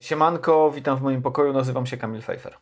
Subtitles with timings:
[0.00, 2.56] Siemanko, witam w moim pokoju, nazywam się Kamil Pfeiffer.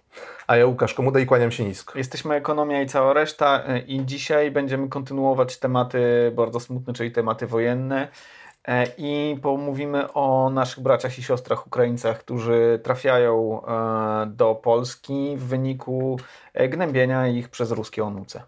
[0.46, 1.98] A ja Łukasz Komuda i kłaniam się nisko.
[1.98, 7.46] Jesteśmy Ekonomia i cała reszta e, i dzisiaj będziemy kontynuować tematy bardzo smutne, czyli tematy
[7.46, 8.08] wojenne
[8.68, 15.44] e, i pomówimy o naszych braciach i siostrach Ukraińcach, którzy trafiają e, do Polski w
[15.44, 16.18] wyniku
[16.68, 18.42] gnębienia ich przez ruskie onuce.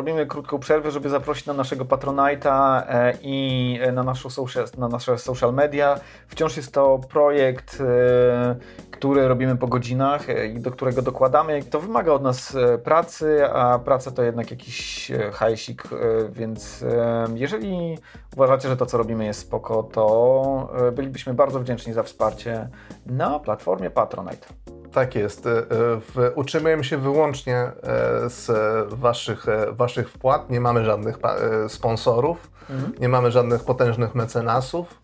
[0.00, 4.88] Robimy krótką przerwę, żeby zaprosić na naszego Patronite'a e, i e, na, naszą social, na
[4.88, 6.00] nasze social media.
[6.28, 8.56] Wciąż jest to projekt, e,
[8.90, 11.62] który robimy po godzinach i do którego dokładamy.
[11.62, 15.82] To wymaga od nas pracy, a praca to jednak jakiś hajsik,
[16.30, 16.84] więc
[17.34, 17.98] jeżeli
[18.36, 22.68] uważacie, że to, co robimy jest spoko, to bylibyśmy bardzo wdzięczni za wsparcie
[23.06, 24.46] na platformie Patronite.
[24.92, 25.46] Tak jest.
[25.46, 27.72] E, w, utrzymujemy się wyłącznie e,
[28.30, 28.50] z
[28.94, 30.50] waszych, e, waszych wpłat.
[30.50, 31.18] Nie mamy żadnych
[31.68, 32.92] sponsorów, mhm.
[33.00, 35.00] nie mamy żadnych potężnych mecenasów,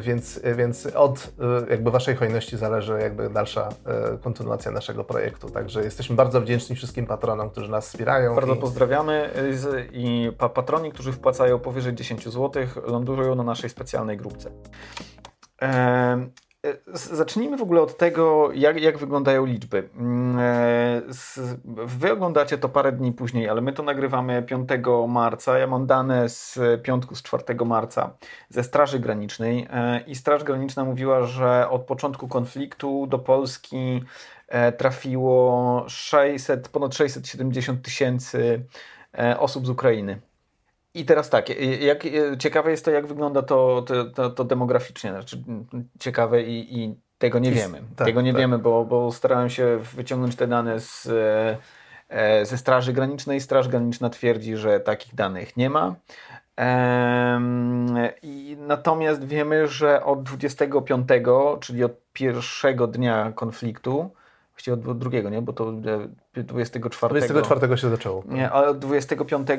[0.00, 1.32] więc, więc od
[1.70, 3.68] jakby waszej hojności zależy jakby dalsza
[4.22, 5.50] kontynuacja naszego projektu.
[5.50, 8.34] Także jesteśmy bardzo wdzięczni wszystkim patronom, którzy nas wspierają.
[8.34, 8.58] Bardzo i...
[8.58, 9.30] pozdrawiamy
[9.92, 14.50] i patroni, którzy wpłacają powyżej 10 zł, lądują na naszej specjalnej grupce.
[16.92, 19.88] Zacznijmy w ogóle od tego, jak, jak wyglądają liczby.
[19.96, 21.02] Mm, e,
[21.86, 24.68] wy oglądacie to parę dni później, ale my to nagrywamy 5
[25.08, 25.58] marca.
[25.58, 28.16] Ja mam dane z piątku, z 4 marca
[28.48, 34.04] ze Straży Granicznej e, i Straż Graniczna mówiła, że od początku konfliktu do Polski
[34.48, 38.64] e, trafiło 600, ponad 670 tysięcy
[39.38, 40.20] osób z Ukrainy.
[40.96, 41.48] I teraz tak,
[41.80, 42.04] jak,
[42.38, 45.10] ciekawe jest to, jak wygląda to, to, to, demograficznie.
[45.10, 45.42] Znaczy,
[46.00, 47.82] ciekawe i, i tego nie wiemy.
[47.96, 48.40] Tak, tego nie tak.
[48.40, 51.06] wiemy, bo, bo starałem się wyciągnąć te dane z,
[52.08, 53.40] e, ze Straży Granicznej.
[53.40, 55.94] Straż Graniczna twierdzi, że takich danych nie ma.
[58.22, 61.08] I natomiast wiemy, że od 25,
[61.60, 64.10] czyli od pierwszego dnia konfliktu,
[64.56, 65.42] właściwie od drugiego, nie?
[65.42, 65.72] bo to
[66.34, 67.20] 24.
[67.20, 68.24] 24 się zaczęło.
[68.28, 69.56] Nie, ale od 25 e,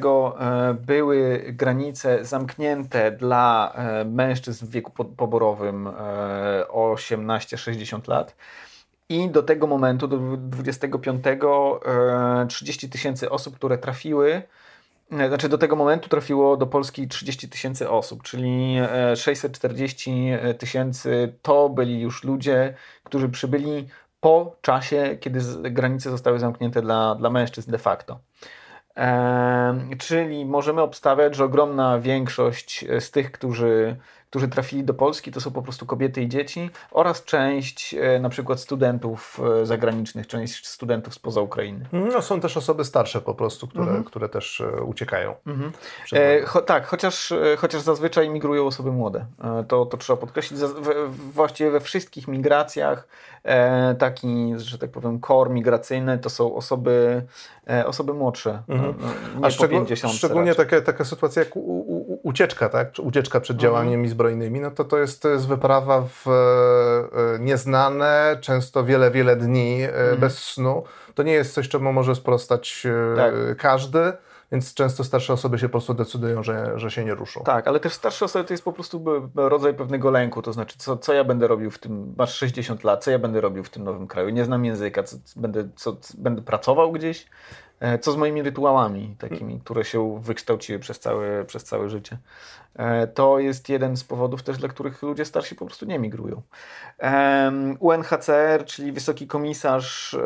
[0.73, 5.89] były granice zamknięte dla e, mężczyzn w wieku poborowym
[6.69, 8.35] 18-60 e, lat.
[9.09, 11.23] I do tego momentu, do 25,
[12.47, 14.41] 30 tysięcy osób, które trafiły,
[15.27, 18.77] znaczy do tego momentu trafiło do Polski 30 tysięcy osób, czyli
[19.15, 23.87] 640 tysięcy to byli już ludzie, którzy przybyli
[24.19, 25.39] po czasie, kiedy
[25.71, 28.19] granice zostały zamknięte dla, dla mężczyzn de facto.
[29.99, 33.97] czyli możemy obstawiać, że ogromna większość z tych, którzy
[34.29, 38.29] którzy trafili do Polski, to są po prostu kobiety i dzieci oraz część e, na
[38.29, 41.85] przykład studentów e, zagranicznych, część studentów spoza Ukrainy.
[41.91, 44.03] No, są też osoby starsze po prostu, które, mhm.
[44.03, 45.35] które też e, uciekają.
[45.47, 45.71] Mhm.
[46.13, 49.25] E, cho, tak, chociaż, chociaż zazwyczaj migrują osoby młode.
[49.67, 50.59] To, to trzeba podkreślić.
[51.33, 53.07] Właściwie we wszystkich migracjach
[53.99, 57.21] taki, że tak powiem, kor migracyjny to są osoby,
[57.85, 58.63] osoby młodsze.
[58.67, 58.93] Mhm.
[59.01, 62.91] No, no, nie A szczegół, 50 szczególnie taka, taka sytuacja jak u, u, ucieczka, tak?
[63.03, 68.37] Ucieczka przed działaniem mhm zbrojnymi, no to to jest, to jest wyprawa w e, nieznane,
[68.41, 70.19] często wiele, wiele dni mm.
[70.19, 70.83] bez snu.
[71.15, 73.33] To nie jest coś, czemu może sprostać e, tak.
[73.57, 74.13] każdy.
[74.51, 77.43] Więc często starsze osoby się po prostu decydują, że, że się nie ruszą.
[77.43, 79.03] Tak, ale też starsze osoby to jest po prostu
[79.35, 83.03] rodzaj pewnego lęku, to znaczy co, co ja będę robił w tym, masz 60 lat,
[83.03, 86.41] co ja będę robił w tym nowym kraju, nie znam języka, co, będę, co, będę
[86.41, 87.66] pracował gdzieś, E,
[88.01, 92.17] co z moimi rytuałami, takimi, które się wykształciły przez całe, przez całe życie?
[92.77, 96.41] E, to jest jeden z powodów też, dla których ludzie starsi po prostu nie migrują.
[97.79, 100.17] UNHCR, czyli Wysoki Komisarz e,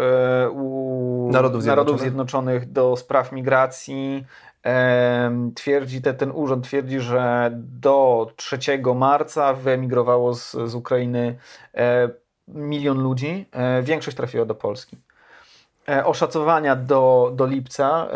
[1.31, 1.65] Narodów, Zjednoczonych.
[1.65, 4.25] Narodów Zjednoczonych do spraw migracji,
[5.55, 8.59] twierdzi, te, ten urząd twierdzi, że do 3
[8.95, 11.35] marca wyemigrowało z, z Ukrainy
[12.47, 13.45] milion ludzi.
[13.83, 14.97] Większość trafiła do Polski.
[15.89, 18.07] E, oszacowania do, do lipca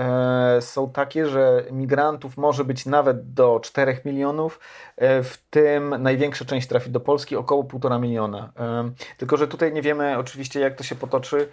[0.57, 4.59] e, są takie, że migrantów może być nawet do 4 milionów,
[4.97, 8.51] e, w tym największa część trafi do Polski, około 1,5 miliona.
[9.17, 11.47] Tylko, że tutaj nie wiemy oczywiście, jak to się potoczy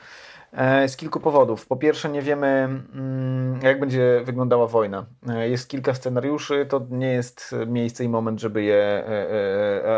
[0.86, 1.66] z kilku powodów.
[1.66, 2.46] Po pierwsze, nie wiemy,
[2.94, 5.06] mm, jak będzie wyglądała wojna.
[5.42, 9.04] Jest kilka scenariuszy, to nie jest miejsce i moment, żeby je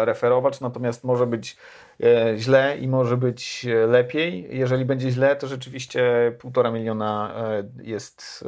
[0.04, 1.83] referować, natomiast może być E,
[2.36, 4.48] źle i może być e, lepiej.
[4.50, 8.44] Jeżeli będzie źle, to rzeczywiście półtora miliona e, jest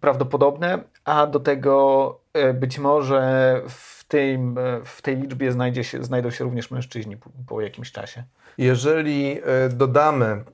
[0.00, 2.18] prawdopodobne, a do tego
[2.54, 4.38] być może w tej,
[4.84, 8.24] w tej liczbie znajdzie się, znajdą się również mężczyźni po, po jakimś czasie.
[8.58, 9.40] Jeżeli
[9.70, 10.44] dodamy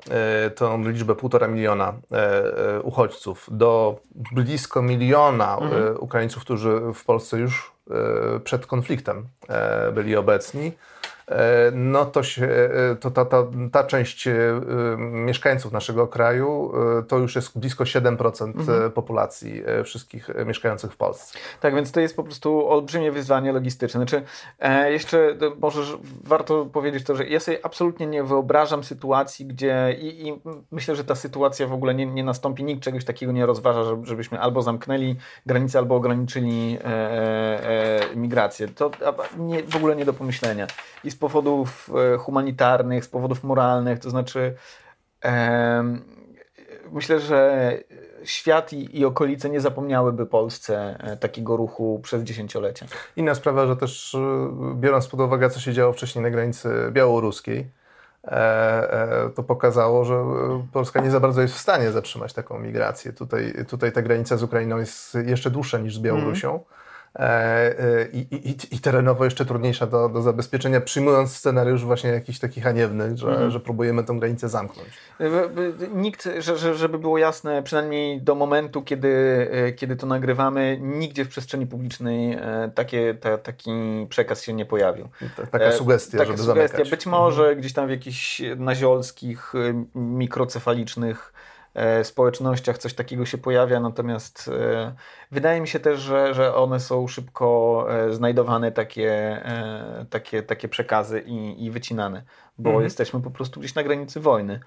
[0.55, 1.95] tą liczbę półtora miliona
[2.83, 4.01] uchodźców do
[4.33, 5.97] blisko miliona mhm.
[6.01, 7.73] Ukraińców, którzy w Polsce już
[8.45, 9.29] przed konfliktem
[9.93, 11.08] byli obecni, E,
[11.73, 14.35] no to, się, e, to ta, ta, ta część e,
[14.99, 16.73] mieszkańców naszego kraju
[17.09, 18.93] to już jest blisko 7% mhm.
[18.93, 21.39] populacji wszystkich mieszkających w Polsce.
[21.61, 24.01] Tak, więc to jest po prostu olbrzymie wyzwanie logistyczne.
[24.01, 24.23] Znaczy,
[24.89, 25.83] jeszcze może
[26.25, 30.41] warto powiedzieć to, że ja sobie absolutnie nie wyobrażam sytuacji, gdzie i, i
[30.71, 34.41] myślę, że ta sytuacja w ogóle nie, nie nastąpi, nikt czegoś takiego nie rozważa, żebyśmy
[34.41, 35.17] albo zamknęli
[35.47, 38.69] granice, albo ograniczyli e, e, migrację.
[38.69, 38.91] To
[39.39, 40.67] nie, w ogóle nie do pomyślenia.
[41.05, 44.55] I powodów e, humanitarnych, z powodów moralnych, to znaczy
[45.25, 45.85] e,
[46.93, 47.73] myślę, że
[48.25, 52.87] świat i, i, okolice nie zapomniałyby Polsce e, takiego ruchu przez dziesięciolecia.
[53.17, 57.79] Inna sprawa, że też e, biorąc pod uwagę, co się działo wcześniej na granicy białoruskiej,
[59.35, 60.25] to pokazało, że
[60.73, 63.13] Polska nie za bardzo jest w stanie zatrzymać taką migrację.
[63.13, 66.51] Tutaj, tutaj ta granica z Ukrainą jest jeszcze dłuższa niż z Białorusią.
[66.51, 66.65] Mm.
[67.19, 72.39] E, e, i, i, i terenowo jeszcze trudniejsza do, do zabezpieczenia, przyjmując scenariusz właśnie jakiś
[72.39, 73.51] taki haniebny, że, mhm.
[73.51, 74.89] że próbujemy tę granicę zamknąć.
[75.95, 79.09] Nikt, że, żeby było jasne, przynajmniej do momentu, kiedy,
[79.53, 82.39] e, kiedy to nagrywamy, nigdzie w przestrzeni publicznej
[82.75, 83.71] takie, ta, taki
[84.09, 85.09] przekaz się nie pojawił.
[85.51, 86.77] Taka sugestia, taka żeby sugestia.
[86.77, 86.91] Zamykać.
[86.91, 87.59] Być może mhm.
[87.59, 89.53] gdzieś tam w jakichś naziolskich,
[89.95, 91.58] mikrocefalicznych E,
[92.03, 94.95] społecznościach coś takiego się pojawia, natomiast e,
[95.31, 99.43] wydaje mi się też, że, że one są szybko e, znajdowane takie,
[100.11, 102.23] takie, takie przekazy i, i wycinane,
[102.59, 102.85] bo mhm.
[102.85, 104.61] jesteśmy po prostu gdzieś na granicy wojny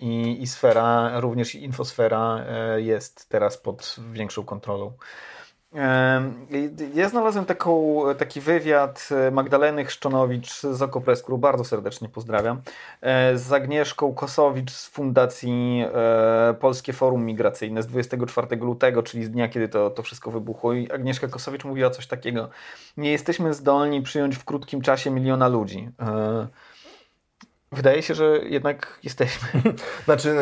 [0.00, 2.44] i, i sfera, również infosfera
[2.76, 4.92] jest teraz pod większą kontrolą.
[6.94, 12.60] Ja znalazłem taką, taki wywiad e, Magdaleny Chrzczonowicz z Okopres bardzo serdecznie pozdrawiam,
[13.00, 19.30] e, z Agnieszką Kosowicz z Fundacji e, Polskie Forum Migracyjne z 24 lutego, czyli z
[19.30, 20.72] dnia, kiedy to, to wszystko wybuchło.
[20.72, 22.48] I Agnieszka Kosowicz mówiła coś takiego.
[22.96, 25.88] Nie jesteśmy zdolni przyjąć w krótkim czasie miliona ludzi.
[27.72, 29.48] Wydaje się, że jednak jesteśmy.
[30.04, 30.34] Znaczy,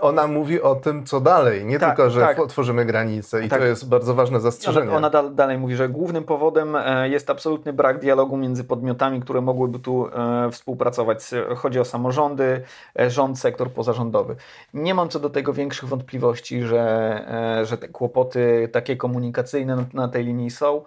[0.00, 1.64] ona mówi o tym, co dalej.
[1.64, 2.46] Nie tak, tylko, że tak.
[2.48, 3.60] tworzymy granice i tak.
[3.60, 4.92] to jest bardzo ważne zastrzeżenie.
[4.92, 9.40] Ona, ona dalej mówi, że głównym powodem e, jest absolutny brak dialogu między podmiotami, które
[9.40, 11.18] mogłyby tu e, współpracować.
[11.56, 12.62] Chodzi o samorządy,
[12.98, 14.36] e, rząd, sektor pozarządowy.
[14.74, 20.24] Nie mam co do tego większych wątpliwości, że, że te kłopoty takie komunikacyjne na tej
[20.24, 20.82] linii są.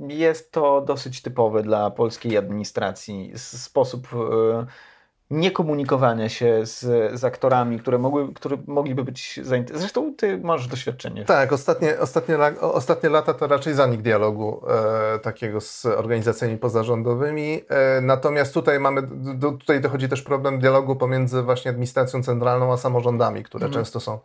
[0.00, 3.32] Jest to dosyć typowe dla polskiej administracji.
[3.36, 4.08] Sposób
[5.30, 6.80] niekomunikowania się z,
[7.20, 9.80] z aktorami, które, mogły, które mogliby być zainteresowane.
[9.80, 11.24] Zresztą ty masz doświadczenie.
[11.24, 14.62] Tak, ostatnie, ostatnie, ostatnie lata to raczej zanik dialogu
[15.14, 17.60] e, takiego z organizacjami pozarządowymi.
[17.68, 19.02] E, natomiast tutaj mamy,
[19.34, 23.84] do, tutaj dochodzi też problem dialogu pomiędzy właśnie administracją centralną a samorządami, które mhm.
[23.84, 24.18] często są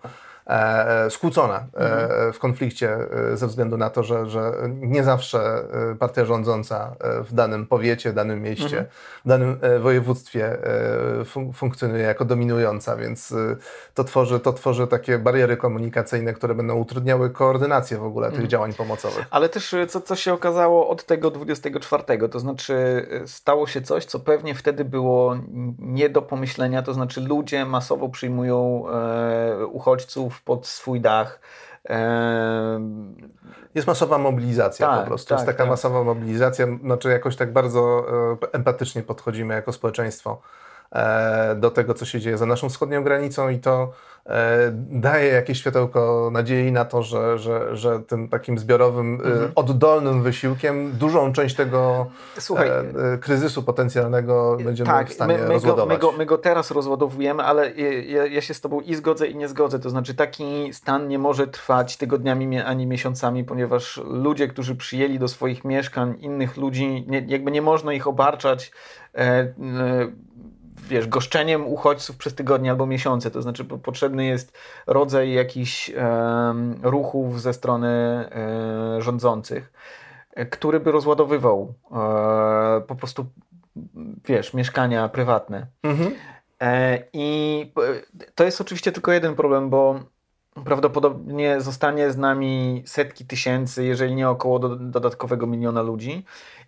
[0.47, 2.33] E, skłócone e, mhm.
[2.33, 2.97] w konflikcie
[3.33, 5.63] e, ze względu na to, że, że nie zawsze
[5.99, 8.85] partia rządząca w danym powiecie, danym mieście, mhm.
[9.25, 10.57] w danym województwie
[11.25, 13.33] fun funkcjonuje jako dominująca, więc
[13.93, 18.49] to tworzy, to tworzy takie bariery komunikacyjne, które będą utrudniały koordynację w ogóle tych mhm.
[18.49, 19.25] działań pomocowych.
[19.31, 24.19] Ale też co, co się okazało od tego 24, to znaczy stało się coś, co
[24.19, 25.35] pewnie wtedy było
[25.79, 31.39] nie do pomyślenia, to znaczy ludzie masowo przyjmują e, uchodźców pod swój dach.
[33.75, 35.29] Jest masowa mobilizacja tak, po prostu.
[35.29, 35.69] Tak, jest taka tak.
[35.69, 38.05] masowa mobilizacja, znaczy jakoś tak bardzo
[38.43, 40.41] e, empatycznie podchodzimy jako społeczeństwo
[41.55, 43.93] do tego, co się dzieje za naszą wschodnią granicą i to
[44.25, 49.51] E, daje jakieś światełko nadziei na to, że, że, że tym takim zbiorowym, e, mhm.
[49.55, 52.05] oddolnym wysiłkiem dużą część tego
[52.39, 55.99] Słuchaj, e, kryzysu potencjalnego będziemy tak, w stanie my, my rozładować.
[55.99, 57.71] Go, my, go, my go teraz rozładowujemy, ale
[58.05, 59.79] ja, ja, się z Tobą i zgodzę i nie zgodzę.
[59.79, 65.27] To znaczy taki stan nie może trwać tygodniami ani miesiącami, ponieważ ludzie, którzy przyjęli do
[65.27, 68.71] swoich mieszkań innych ludzi, nie, jakby nie można ich obarczać
[69.15, 69.53] e, e,
[70.77, 73.31] wiesz, goszczeniem uchodźców przez tygodnie albo miesiące.
[73.31, 75.93] To znaczy potrzebny jest rodzaj jakichś e,
[76.83, 79.73] ruchów ze strony e, rządzących,
[80.49, 83.25] który by rozładowywał e, po prostu,
[84.25, 85.67] wiesz, mieszkania prywatne.
[85.83, 86.11] Mhm.
[86.61, 87.71] E, I
[88.35, 89.99] to jest oczywiście tylko jeden problem, bo
[90.65, 96.25] prawdopodobnie zostanie z nami setki tysięcy, jeżeli nie około do, dodatkowego miliona ludzi.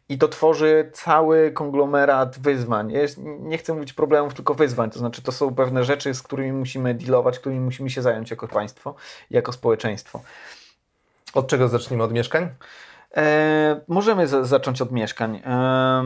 [0.09, 2.91] I to tworzy cały konglomerat wyzwań.
[2.91, 4.89] Jest, nie chcę mówić problemów, tylko wyzwań.
[4.89, 8.47] To znaczy, to są pewne rzeczy, z którymi musimy dealować, którymi musimy się zająć jako
[8.47, 8.95] państwo,
[9.29, 10.21] jako społeczeństwo.
[11.33, 12.03] Od czego zacznijmy?
[12.03, 12.49] Od mieszkań?
[13.15, 15.41] E, możemy zacząć od mieszkań.
[15.45, 16.03] E,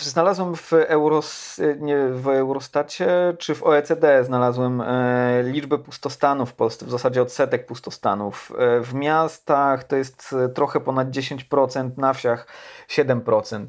[0.00, 6.86] znalazłem w, Euros, nie, w Eurostacie czy w OECD znalazłem e, liczbę pustostanów w Polsce,
[6.86, 8.52] w zasadzie odsetek pustostanów.
[8.58, 12.46] E, w miastach to jest trochę ponad 10%, na wsiach
[12.88, 13.66] 7%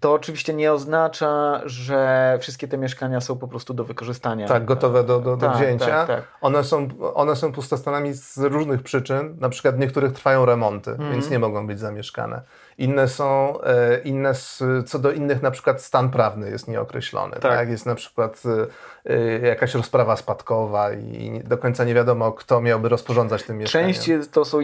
[0.00, 4.48] to oczywiście nie oznacza, że wszystkie te mieszkania są po prostu do wykorzystania.
[4.48, 5.86] Tak, gotowe do, do, do tak, wzięcia.
[5.86, 6.24] Tak, tak.
[6.40, 9.36] One, są, one są pustostanami z różnych przyczyn.
[9.40, 11.12] Na przykład w niektórych trwają remonty, mm.
[11.12, 12.42] więc nie mogą być zamieszkane.
[12.78, 14.32] Inne są, e, inne,
[14.86, 17.32] co do innych na przykład stan prawny jest nieokreślony.
[17.32, 17.42] Tak.
[17.42, 17.68] tak?
[17.68, 18.42] Jest na przykład
[19.06, 23.86] e, e, jakaś rozprawa spadkowa i do końca nie wiadomo, kto miałby rozporządzać tym mieszkaniem.
[23.86, 24.58] Częściej to są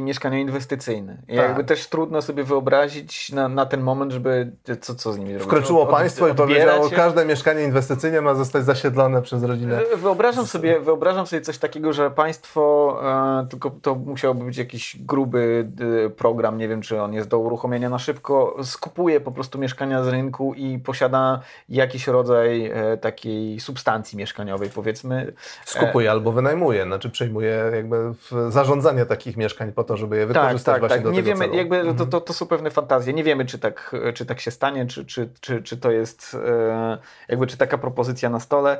[0.00, 1.16] mieszkania inwestycyjne.
[1.26, 1.36] Tak.
[1.36, 5.46] Jakby też trudno sobie wyobrazić na, na ten moment, żeby co, co z nimi robić.
[5.46, 9.80] Wkroczyło Od, państwo i powiedziało, że każde mieszkanie inwestycyjne ma zostać zasiedlone przez rodzinę.
[9.96, 12.96] Wyobrażam sobie, wyobrażam sobie coś takiego, że państwo,
[13.42, 15.68] e, tylko to musiałby być jakiś gruby
[16.16, 20.08] program, nie wiem czy on jest do uruchomienia na szybko, skupuje po prostu mieszkania z
[20.08, 25.32] rynku i posiada jakiś rodzaj e, takiej substancji mieszkaniowej, powiedzmy.
[25.64, 28.14] Skupuje e, albo wynajmuje, znaczy przejmuje jakby
[28.48, 31.04] zarządzanie takich mieszkań po to, żeby je tak, wykorzystać tak, tak, właśnie tak.
[31.04, 31.56] do Nie tego wiemy, celu.
[31.56, 31.96] jakby mhm.
[31.96, 33.12] to, to, to, są pewne fantazje.
[33.12, 36.98] Nie wiemy, czy tak, czy tak się stanie, czy, czy, czy, czy to jest e,
[37.28, 38.78] jakby, czy taka propozycja na stole.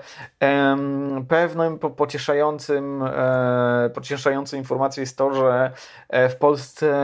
[1.29, 3.05] Pewnym pocieszającym,
[3.95, 5.71] pocieszającą informacją jest to, że
[6.31, 6.95] w Polsce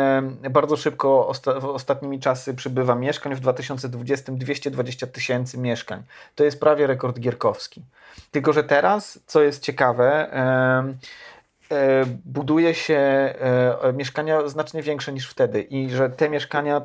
[0.50, 1.28] bardzo szybko
[1.64, 3.34] ostatnimi czasy przybywa mieszkań.
[3.34, 6.02] W 2020 220 tysięcy mieszkań.
[6.34, 7.82] To jest prawie rekord gierkowski.
[8.30, 15.62] Tylko, że teraz, co jest ciekawe, e, buduje się e, mieszkania znacznie większe niż wtedy
[15.62, 16.82] i że te mieszkania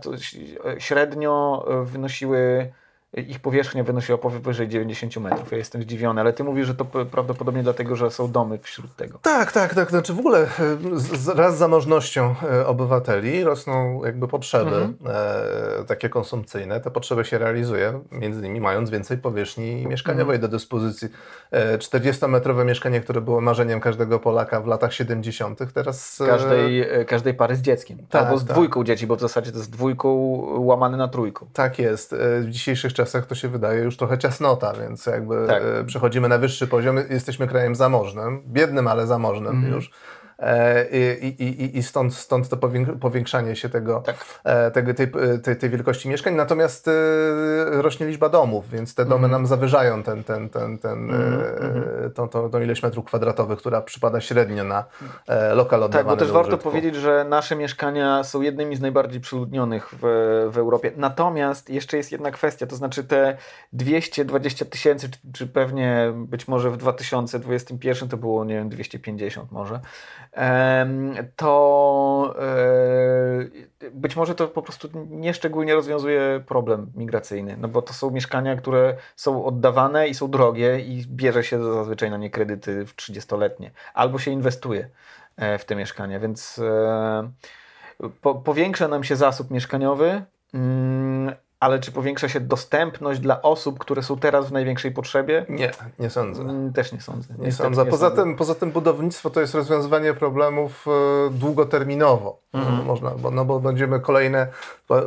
[0.77, 2.71] średnio wynosiły
[3.21, 5.51] ich powierzchnia wynosiła powyżej 90 metrów.
[5.51, 9.19] Ja jestem zdziwiony, ale ty mówisz, że to prawdopodobnie dlatego, że są domy wśród tego.
[9.21, 9.89] Tak, tak, tak.
[9.89, 10.47] Znaczy w ogóle
[11.35, 14.95] raz z zamożnością e, obywateli rosną jakby potrzeby mhm.
[15.81, 16.81] e, takie konsumpcyjne.
[16.81, 20.41] Te potrzeby się realizuje, między innymi mając więcej powierzchni mieszkaniowej mhm.
[20.41, 21.09] do dyspozycji.
[21.51, 26.21] E, 40-metrowe mieszkanie, które było marzeniem każdego Polaka w latach 70., teraz...
[26.21, 27.97] E, każdej, e, każdej pary z dzieckiem.
[28.09, 28.51] Tak, Albo z tak.
[28.51, 30.15] dwójką dzieci, bo w zasadzie to jest dwójką
[30.57, 31.47] łamane na trójką.
[31.53, 32.13] Tak jest.
[32.13, 35.63] E, w dzisiejszych czasach czasach to się wydaje już trochę ciasnota, więc jakby tak.
[35.63, 36.97] E, przechodzimy na wyższy poziom.
[37.09, 39.71] Jesteśmy krajem zamożnym, biednym, ale zamożnym mm.
[39.71, 39.91] już.
[40.39, 42.57] E, I, i, i stąd, stąd to
[43.01, 44.15] powiększanie się tego, tak.
[44.43, 45.07] E, tego tej,
[45.43, 46.35] tej, tej, wielkości mieszkań.
[46.35, 46.89] Natomiast
[47.71, 49.31] rośnie liczba domów, więc te domy mm.
[49.31, 52.11] nam zawyżają ten, ten, ten, ten, mm.
[52.15, 54.83] tą, tą, tą ilość metrów kwadratowych, która przypada średnio na
[55.53, 59.89] lokal oddawany Tak, bo też warto powiedzieć, że nasze mieszkania są jednymi z najbardziej przeludnionych
[59.91, 59.99] w,
[60.51, 60.91] w Europie.
[60.97, 63.37] Natomiast jeszcze jest jedna kwestia, to znaczy te
[63.73, 69.79] 220 tysięcy, czy, czy pewnie być może w 2021 to było, nie wiem, 250 może,
[71.35, 78.11] to e, być może to po prostu nieszczególnie rozwiązuje problem migracyjny, no bo to są
[78.11, 82.95] mieszkania, które są oddawane i są drogie i bierze się zazwyczaj na nie kredyty w
[82.95, 84.89] 30-letnie, albo się inwestuje
[85.37, 87.31] e, w te mieszkania, więc e,
[88.43, 90.23] powiększa nam się zasób mieszkaniowy,
[90.53, 95.45] mm, ale czy powiększa się dostępność dla osób, które są teraz w największej potrzebie?
[95.49, 96.41] Nie, nie sądzę.
[96.41, 97.33] Mm, też nie sądzę.
[97.39, 97.85] Nie sądzę.
[97.85, 98.37] Poza, nie tym, sądzę.
[98.37, 102.45] poza tym budownictwo to jest rozwiązywanie problemów e, długoterminowo.
[102.53, 102.85] Mhm.
[102.85, 104.47] Można, bo, no bo będziemy kolejne,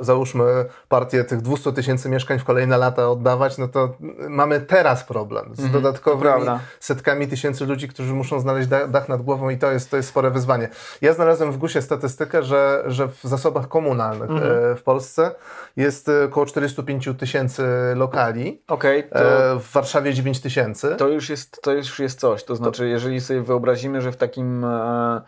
[0.01, 0.45] załóżmy
[0.89, 3.95] partię tych 200 tysięcy mieszkań w kolejne lata oddawać, no to
[4.29, 6.47] mamy teraz problem z mhm, dodatkowymi
[6.81, 10.31] setkami tysięcy ludzi, którzy muszą znaleźć dach nad głową i to jest, to jest spore
[10.31, 10.69] wyzwanie.
[11.01, 14.73] Ja znalazłem w GUSie statystykę, że, że w zasobach komunalnych mhm.
[14.73, 15.35] E, w Polsce
[15.77, 17.63] jest około 45 tysięcy
[17.97, 18.63] lokali.
[18.69, 19.61] Okay, to...
[19.61, 20.95] W Warszawie 9 tysięcy.
[20.99, 22.45] To już jest, to już jest coś.
[22.45, 22.85] To znaczy, to...
[22.85, 25.23] jeżeli sobie wyobrazimy, że w takim e, E,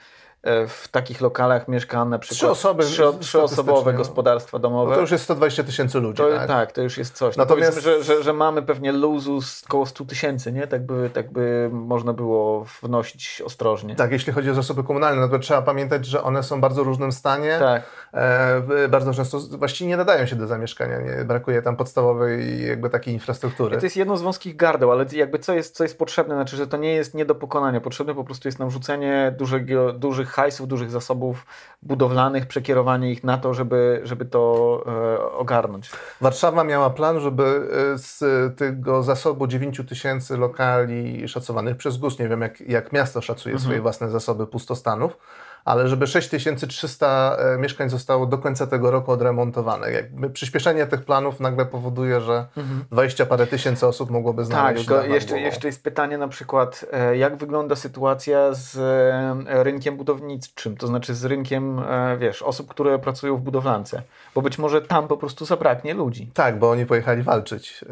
[0.69, 4.91] w takich lokalach mieszka na przykład trzy osoby, trzy, trzyosobowe gospodarstwa domowe.
[4.91, 6.49] No to już jest 120 tysięcy ludzi, to, tak?
[6.49, 6.73] tak?
[6.73, 7.37] to już jest coś.
[7.37, 7.83] No Natomiast...
[7.83, 10.67] Że, że, że, mamy pewnie luzu z około 100 tysięcy, nie?
[10.67, 13.97] Tak by, tak by można było wnosić ostrożnie.
[13.97, 16.83] Tak, jeśli chodzi o zasoby komunalne, no to trzeba pamiętać, że one są w bardzo
[16.83, 17.57] różnym stanie.
[17.59, 17.83] Tak.
[18.13, 21.01] E, bardzo często właściwie nie nadają się do zamieszkania.
[21.01, 21.25] Nie?
[21.25, 23.77] Brakuje tam podstawowej jakby takiej infrastruktury.
[23.77, 26.35] I to jest jedno z wąskich gardeł, ale jakby co jest, co jest potrzebne?
[26.35, 27.81] Znaczy, że to nie jest nie do pokonania.
[27.81, 29.65] Potrzebne po prostu jest nam rzucenie dużych,
[30.31, 31.47] dużych hajsów, dużych zasobów
[31.83, 35.91] budowlanych, przekierowanie ich na to, żeby, żeby to e, ogarnąć.
[36.21, 37.43] Warszawa miała plan, żeby
[37.95, 38.23] e, z
[38.57, 43.65] tego zasobu 9 tysięcy lokali szacowanych przez GUS, nie wiem jak, jak miasto szacuje mhm.
[43.65, 45.17] swoje własne zasoby pustostanów,
[45.65, 49.93] ale żeby 6300 e, mieszkań zostało do końca tego roku odremontowane.
[49.93, 52.85] Jakby przyspieszenie tych planów nagle powoduje, że mhm.
[52.91, 57.37] 20 parę tysięcy osób mogłoby znaleźć Tak, jeszcze, jeszcze jest pytanie na przykład, e, jak
[57.37, 58.77] wygląda sytuacja z
[59.49, 61.83] e, rynkiem budowniczym, to znaczy z rynkiem,
[62.19, 64.03] wiesz, osób, które pracują w budowlance,
[64.35, 66.31] bo być może tam po prostu zabraknie ludzi.
[66.35, 67.85] Tak, bo oni pojechali walczyć.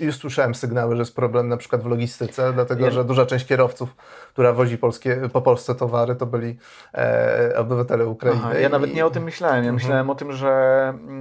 [0.00, 3.96] Już słyszałem sygnały, że jest problem na przykład w logistyce, dlatego, że duża część kierowców,
[4.32, 6.56] która wozi polskie, po Polsce towary, to byli
[6.94, 8.40] e, obywatele Ukrainy.
[8.44, 9.64] Aha, ja nawet nie o tym myślałem.
[9.64, 9.74] Ja mhm.
[9.74, 10.50] myślałem o tym, że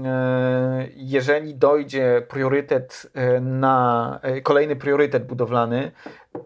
[0.06, 5.92] e, jeżeli dojdzie priorytet e, na e, kolejny priorytet budowlany,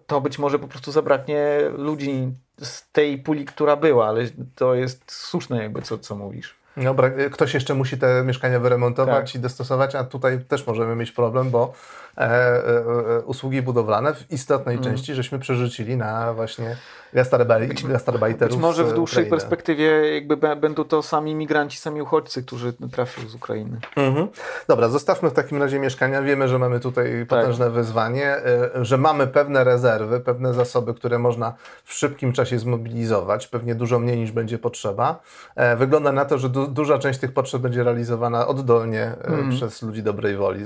[0.07, 2.31] to być może po prostu zabraknie ludzi
[2.61, 4.21] z tej puli, która była, ale
[4.55, 6.64] to jest słuszne jakby, co, co mówisz.
[6.77, 9.35] Dobra, ktoś jeszcze musi te mieszkania wyremontować tak.
[9.35, 11.73] i dostosować, a tutaj też możemy mieć problem, bo
[12.17, 14.83] e, e, e usługi budowlane w istotnej mm.
[14.83, 16.75] części żeśmy przerzucili na właśnie
[17.13, 18.55] gastarbeiterów.
[18.55, 23.35] Być może w dłuższej perspektywie jakby będą to sami migranci, sami uchodźcy, którzy trafią z
[23.35, 23.79] Ukrainy.
[23.95, 24.27] Mhm.
[24.67, 26.21] Dobra, zostawmy w takim razie mieszkania.
[26.21, 27.39] Wiemy, że mamy tutaj tak.
[27.39, 31.53] potężne wyzwanie, e, że mamy pewne rezerwy, pewne zasoby, które można
[31.83, 35.19] w szybkim czasie zmobilizować, pewnie dużo mniej niż będzie potrzeba.
[35.55, 39.49] E, wygląda na to, że du duża część tych potrzeb będzie realizowana oddolnie mhm.
[39.49, 40.65] przez ludzi dobrej woli.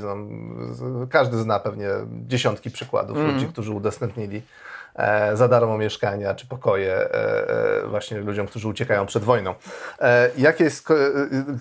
[1.10, 1.88] Każdy zna pewnie
[2.28, 3.36] dziesiątki przykładów mhm.
[3.36, 4.42] ludzi, którzy udostępnili
[5.00, 7.14] E, za darmo mieszkania czy pokoje e,
[7.84, 9.56] e, właśnie ludziom, którzy uciekają przed wojną.
[10.38, 10.88] Jakie jest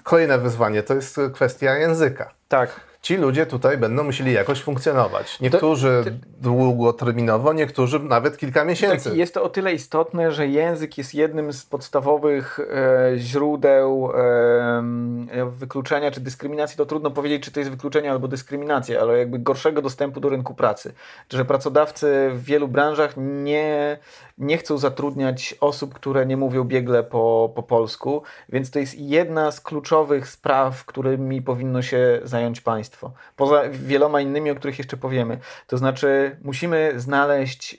[0.03, 0.83] kolejne wyzwanie?
[0.83, 2.31] To jest kwestia języka.
[2.49, 5.41] Tak ci ludzie tutaj będą musieli jakoś funkcjonować.
[5.41, 9.09] Niektórzy to, długoterminowo, niektórzy nawet kilka miesięcy.
[9.09, 15.51] Tak, jest to o tyle istotne, że język jest jednym z podstawowych e, źródeł e,
[15.51, 16.77] wykluczenia czy dyskryminacji.
[16.77, 20.55] To trudno powiedzieć, czy to jest wykluczenie albo dyskryminacja, ale jakby gorszego dostępu do rynku
[20.55, 20.93] pracy.
[21.33, 23.99] Że pracodawcy w wielu branżach nie
[24.39, 29.51] nie chcą zatrudniać osób, które nie mówią biegle po, po polsku, więc to jest jedna
[29.51, 33.13] z kluczowych spraw, którymi powinno się zająć państwo.
[33.37, 35.39] Poza wieloma innymi, o których jeszcze powiemy.
[35.67, 37.77] To znaczy, musimy znaleźć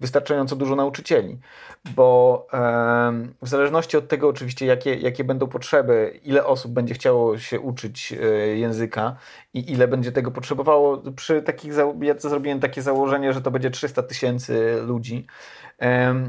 [0.00, 1.38] wystarczająco dużo nauczycieli,
[1.96, 2.46] bo
[3.42, 8.12] w zależności od tego, oczywiście, jakie, jakie będą potrzeby, ile osób będzie chciało się uczyć
[8.12, 8.26] e,
[8.56, 9.16] języka
[9.54, 14.02] i ile będzie tego potrzebowało, przy takich, ja zrobiłem takie założenie, że to będzie 300
[14.02, 15.26] tysięcy ludzi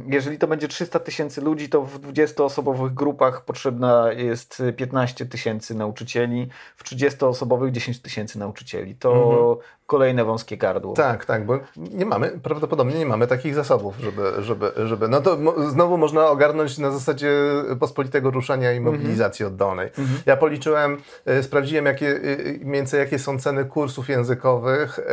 [0.07, 6.49] jeżeli to będzie 300 tysięcy ludzi, to w 20-osobowych grupach potrzebna jest 15 tysięcy nauczycieli,
[6.75, 8.95] w 30-osobowych 10 tysięcy nauczycieli.
[8.95, 9.57] To mhm.
[9.87, 10.93] Kolejne wąskie gardło.
[10.93, 15.37] Tak, tak, bo nie mamy, prawdopodobnie nie mamy takich zasobów, żeby, żeby, żeby no to
[15.69, 17.31] znowu można ogarnąć na zasadzie
[17.79, 18.95] pospolitego ruszania i mhm.
[18.95, 19.53] mobilizacji mhm.
[19.53, 19.87] oddolnej.
[19.87, 20.19] Mhm.
[20.25, 24.99] Ja policzyłem, e, sprawdziłem jakie, e, mniej więcej jakie są ceny kursów językowych.
[24.99, 25.03] E,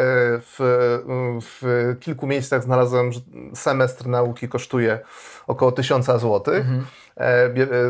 [0.41, 0.57] w,
[1.43, 3.11] w kilku miejscach znalazłem
[3.55, 4.99] semestr na nauki kosztuje
[5.47, 6.55] około 1000 zł.
[6.55, 6.63] E, e,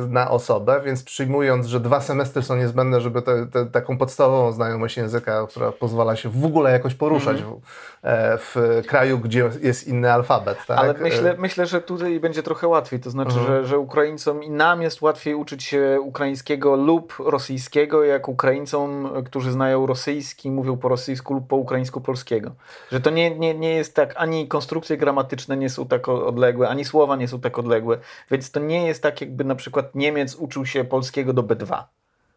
[0.09, 4.97] na osobę, więc przyjmując, że dwa semestry są niezbędne, żeby te, te, taką podstawową znajomość
[4.97, 7.55] języka, która pozwala się w ogóle jakoś poruszać mm.
[7.61, 7.67] w,
[8.03, 10.67] e, w, kraju, gdzie jest inny alfabet.
[10.67, 10.79] Tak?
[10.79, 13.47] Ale myślę, myślę, że tutaj będzie trochę łatwiej, to znaczy, mm.
[13.47, 19.53] że, że Ukraińcom i nam jest łatwiej uczyć się ukraińskiego lub rosyjskiego, jak Ukraińcom, którzy
[19.53, 22.51] znają rosyjski, mówią po rosyjsku lub po ukraińsku polskiego.
[22.93, 26.85] Że to nie, nie, nie jest tak, ani konstrukcje gramatyczne nie są tak odległe, ani
[26.85, 27.99] słowa nie są tak odległe,
[28.31, 31.85] więc to nie jest tak tak, jakby na przykład Niemiec uczył się polskiego do B2.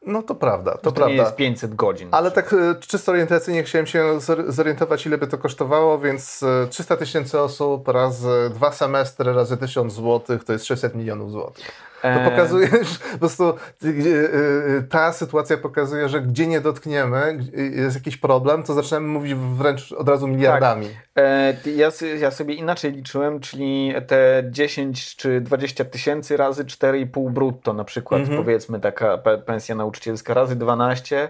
[0.06, 1.14] No to prawda, to, to prawda.
[1.14, 2.08] nie jest 500 godzin.
[2.12, 6.98] Ale tak e, czysto orientacyjnie chciałem się zorientować, ile by to kosztowało, więc 300 e,
[6.98, 11.72] tysięcy osób razy dwa semestry razy 1000 złotych to jest 600 milionów złotych.
[12.14, 13.54] To e, pokazuje, że po prostu
[14.90, 17.40] ta sytuacja pokazuje, że gdzie nie dotkniemy,
[17.72, 20.88] jest jakiś problem, to zaczynamy mówić wręcz od razu miliardami.
[21.14, 21.26] Tak.
[21.76, 21.90] Ja,
[22.20, 28.22] ja sobie inaczej liczyłem, czyli te 10 czy 20 tysięcy razy 4,5 brutto na przykład,
[28.22, 28.38] mhm.
[28.38, 31.30] powiedzmy taka pensja nauczycielska, razy 12 E,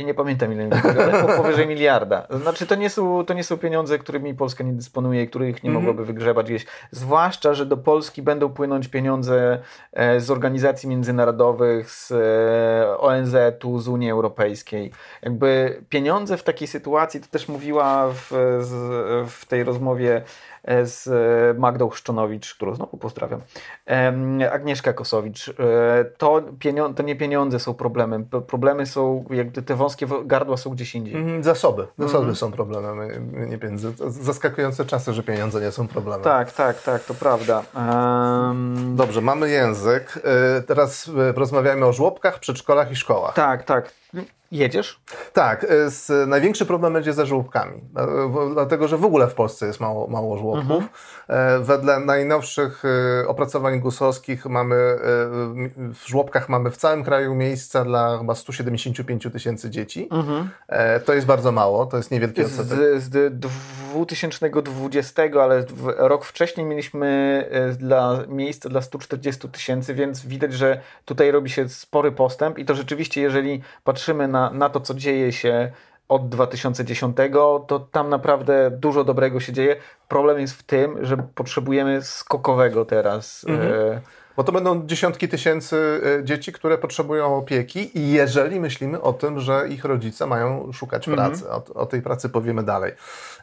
[0.00, 2.26] i nie pamiętam ile ale powyżej miliarda.
[2.30, 5.70] Znaczy to nie, są, to nie są pieniądze, którymi Polska nie dysponuje i których nie
[5.70, 5.86] mm -hmm.
[5.86, 6.66] mogłaby wygrzebać gdzieś.
[6.90, 9.58] Zwłaszcza, że do Polski będą płynąć pieniądze
[9.92, 14.92] e, z organizacji międzynarodowych, z e, ONZ-u, z Unii Europejskiej.
[15.22, 18.30] Jakby pieniądze w takiej sytuacji, to też mówiła w,
[19.28, 20.22] w tej rozmowie
[20.84, 21.08] z
[21.58, 23.40] Magdą Chrzczonowicz, którą znowu pozdrawiam,
[24.52, 25.54] Agnieszka Kosowicz.
[26.18, 26.42] To,
[26.96, 28.24] to nie pieniądze są problemem.
[28.46, 31.14] Problemy są, jakby te wąskie gardła są gdzieś indziej.
[31.14, 31.86] Mm, zasoby.
[31.98, 32.36] Zasoby mm.
[32.36, 32.98] są problemem,
[33.50, 33.92] nie pieniądze.
[34.06, 36.24] Zaskakujące czasy, że pieniądze nie są problemem.
[36.24, 37.62] Tak, tak, tak, to prawda.
[37.74, 38.96] Um...
[38.96, 40.20] Dobrze, mamy język.
[40.24, 43.34] E, teraz e, porozmawiamy o żłobkach, przedszkolach i szkołach.
[43.34, 43.92] Tak, tak.
[44.52, 45.00] Jedziesz?
[45.32, 45.64] Tak.
[45.64, 49.80] E, z, największy problem będzie ze żłobkami, e, dlatego że w ogóle w Polsce jest
[49.80, 50.70] mało, mało żłobków.
[50.70, 50.88] Mhm.
[51.28, 52.82] E, wedle najnowszych
[53.26, 54.76] opracowań gusowskich mamy
[55.76, 60.08] w żłobkach mamy w całym kraju miejsca dla chyba 175 tysięcy dzieci.
[60.10, 60.48] Mhm.
[61.04, 62.78] To jest bardzo mało, to jest niewielki odsetek.
[63.00, 65.64] Z, z 2020, ale
[65.96, 67.44] rok wcześniej mieliśmy
[67.78, 72.74] dla miejsca dla 140 tysięcy, więc widać, że tutaj robi się spory postęp i to
[72.74, 75.72] rzeczywiście, jeżeli patrzymy na, na to, co dzieje się
[76.08, 77.16] od 2010,
[77.66, 79.76] to tam naprawdę dużo dobrego się dzieje.
[80.08, 83.46] Problem jest w tym, że potrzebujemy skokowego teraz.
[83.48, 83.72] Mhm.
[83.72, 84.00] E,
[84.36, 89.40] bo to będą dziesiątki tysięcy e, dzieci, które potrzebują opieki i jeżeli myślimy o tym,
[89.40, 91.30] że ich rodzice mają szukać mhm.
[91.30, 92.92] pracy, o, o, tej pracy powiemy dalej.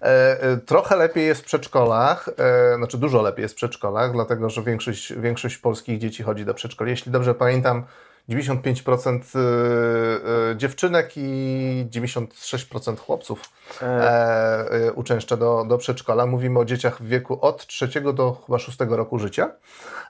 [0.02, 2.30] E, trochę lepiej jest w przedszkolach,
[2.78, 6.92] znaczy dużo lepiej jest w przedszkolach, dlatego że większość, większość polskich dzieci chodzi do przedszkoli.
[6.92, 7.84] Jeśli dobrze pamiętam,
[8.30, 13.42] 95% y, y, dziewczynek i 96% chłopców
[13.82, 13.86] e.
[13.86, 14.88] e.
[14.88, 16.26] Y, uczęszcza do, do przedszkola.
[16.26, 19.52] Mówimy o dzieciach w wieku od trzeciego do chyba szóstego roku życia.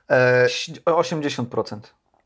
[0.09, 0.47] E,
[0.85, 1.79] 80%.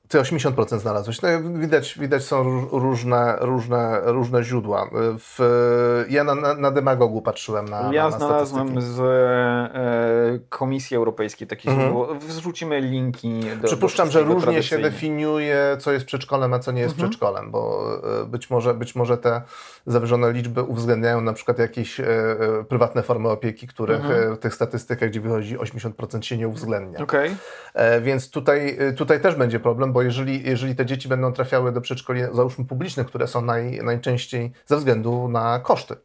[0.08, 1.22] Ty 80% znalazłeś.
[1.22, 4.90] No, widać, widać są różne, różne, różne źródła.
[5.20, 11.70] W, ja na, na demagogu patrzyłem na Ja na znalazłem z e, Komisji Europejskiej takie
[11.70, 11.88] mhm.
[11.88, 12.16] źródło.
[12.16, 13.40] Wrzucimy linki.
[13.62, 17.10] Do, Przypuszczam, do że różnie się definiuje, co jest przedszkolem, a co nie jest mhm.
[17.10, 17.92] przedszkolem, bo
[18.22, 19.42] e, być może, być może te
[19.88, 24.34] zawyżone liczby uwzględniają na przykład jakieś e, e prywatne formy opieki, których mhm.
[24.34, 27.00] E, w tych statystykach, gdzie wychodzi 80% się nie uwzględnia.
[27.00, 27.36] Okay.
[27.74, 31.82] E, więc tutaj, tutaj też będzie problem, bo jeżeli, jeżeli te dzieci będą trafiały do
[31.82, 35.96] przedszkoli, załóżmy publicznych, które są naj, najczęściej ze względu na koszty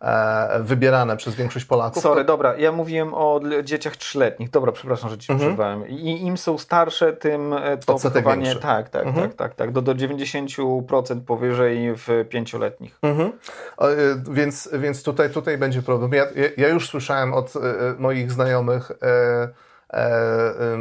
[0.00, 2.02] e, wybierane przez większość Polaków.
[2.02, 2.26] Sorry, to...
[2.26, 4.50] dobra, ja mówiłem o dzieciach trzyletnich.
[4.50, 5.50] Dobra, przepraszam, że ci mhm.
[5.50, 5.88] przerwałem.
[5.88, 8.56] I im są starsze, tym e, to wychowanie...
[8.56, 9.28] Tak, tak, mhm.
[9.28, 9.72] tak, tak, tak.
[9.72, 12.98] Do, do 90% powyżej w pięcioletnich.
[13.02, 13.32] Mhm.
[13.80, 13.86] E,
[14.30, 16.12] więc, więc tutaj, tutaj będzie problem.
[16.12, 17.60] Ja, ja już słyszałem od e,
[17.98, 19.69] moich znajomych e,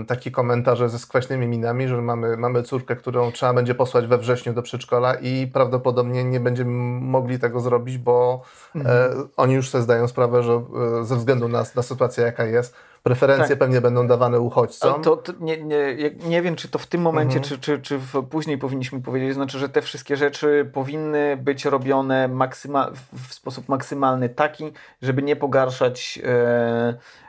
[0.07, 4.53] takie komentarze ze skwaśnymi minami, że mamy, mamy córkę, którą trzeba będzie posłać we wrześniu
[4.53, 8.41] do przedszkola i prawdopodobnie nie będziemy mogli tego zrobić, bo
[8.75, 9.29] e, mhm.
[9.37, 10.63] oni już sobie zdają sprawę, że
[11.01, 13.59] e, ze względu na, na sytuację, jaka jest, preferencje tak.
[13.59, 15.01] pewnie będą dawane uchodźcom.
[15.01, 15.95] To, to nie, nie,
[16.25, 17.49] nie wiem, czy to w tym momencie, mhm.
[17.49, 22.27] czy, czy, czy w, później powinniśmy powiedzieć, znaczy, że te wszystkie rzeczy powinny być robione
[22.27, 22.91] maksyma,
[23.29, 26.97] w sposób maksymalny taki, żeby nie pogarszać e,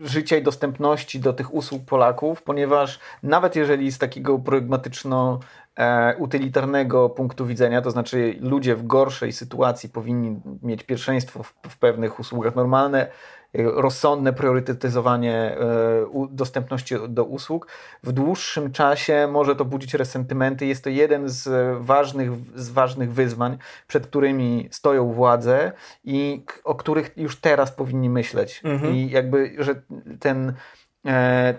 [0.00, 5.40] życia i dostępności do tych usług Polaków, ponieważ nawet jeżeli z takiego pragmatyczno
[5.76, 11.78] e, utylitarnego punktu widzenia, to znaczy ludzie w gorszej sytuacji powinni mieć pierwszeństwo w, w
[11.78, 13.06] pewnych usługach normalne,
[13.54, 17.66] rozsądne priorytetyzowanie e, dostępności do usług.
[18.02, 20.66] W dłuższym czasie może to budzić resentymenty.
[20.66, 21.48] Jest to jeden z
[21.80, 25.72] ważnych, z ważnych wyzwań, przed którymi stoją władze
[26.04, 28.60] i o których już teraz powinni myśleć.
[28.64, 28.94] Mhm.
[28.94, 29.82] I jakby, że
[30.20, 30.52] ten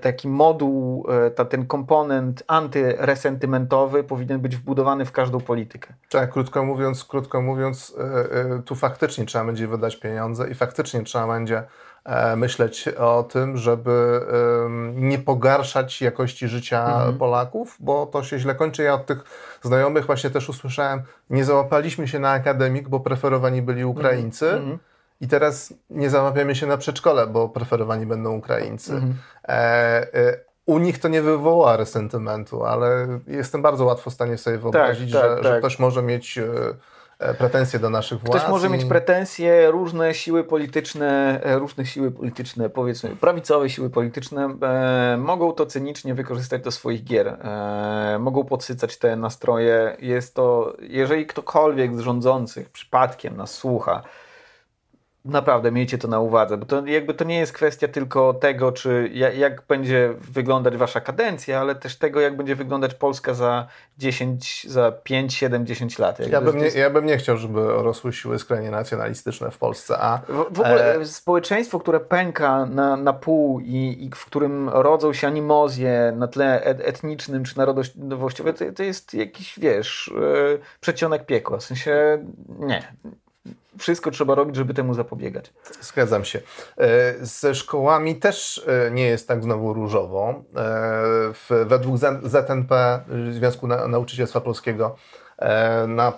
[0.01, 5.93] taki moduł, e, ta, ten komponent antyresentymentowy powinien być wbudowany w każdą politykę.
[6.09, 7.95] Tak, krótko mówiąc, krótko mówiąc,
[8.65, 11.63] tu faktycznie trzeba będzie wydać pieniądze i faktycznie trzeba będzie
[12.05, 14.21] E, myśleć o tym, żeby
[14.95, 17.17] nie pogarszać jakości życia mhm.
[17.17, 18.83] Polaków, bo to się źle kończy.
[18.83, 19.23] Ja od tych
[19.61, 24.51] znajomych właśnie też usłyszałem, nie załapaliśmy się na akademik, bo preferowani byli Ukraińcy.
[24.51, 24.79] Mhm.
[25.21, 28.93] I teraz nie załapiamy się na przedszkole, bo preferowani będą Ukraińcy.
[28.93, 29.15] Mhm.
[29.47, 29.53] E,
[30.13, 35.13] e, u nich to nie wywoła resentymentu, ale jestem bardzo łatwo w stanie sobie wyobrazić,
[35.13, 35.43] tak, tak, że, tak.
[35.43, 36.43] że ktoś może mieć e,
[37.19, 38.37] E, pretensje do naszych władz.
[38.37, 38.69] Ktoś może i...
[38.69, 45.51] mieć pretensje, różne siły polityczne, e, różne siły polityczne, powiedzmy prawicowe siły polityczne, e, mogą
[45.51, 47.27] to cynicznie wykorzystać do swoich gier.
[47.27, 49.97] E, mogą podsycać te nastroje.
[49.99, 54.03] Jest to, jeżeli ktokolwiek z rządzących przypadkiem nas słucha,
[55.25, 59.11] Naprawdę, miejcie to na uwadze, bo to jakby to nie jest kwestia tylko tego, czy
[59.13, 64.91] jak, będzie wyglądać wasza kadencja, ale też tego, jak będzie wyglądać Polska za 10, za
[64.91, 66.19] 5, 7, 10 lat.
[66.19, 66.77] ja bym, nie, jest...
[66.77, 69.97] ja bym nie chciał, żeby rosły siły skrajnie nacjonalistyczne w Polsce.
[69.99, 71.05] A, w, w ogóle e...
[71.05, 76.63] społeczeństwo, które pęka na, na pół i, i w którym rodzą się animozje na tle
[76.63, 81.57] etnicznym czy narodowościowym, to, to jest jakiś, wiesz, yy, przecionek piekła.
[81.57, 82.25] W sensie
[82.59, 82.83] nie
[83.77, 85.53] wszystko trzeba robić, żeby temu zapobiegać.
[85.81, 86.41] Zgadzam się.
[87.21, 90.43] Ze szkołami też nie jest tak znowu różowo.
[91.65, 92.99] Według ZNP,
[93.31, 94.95] Związku Nauczycielstwa Polskiego,
[95.28, 95.28] E,
[95.87, 96.13] na, e,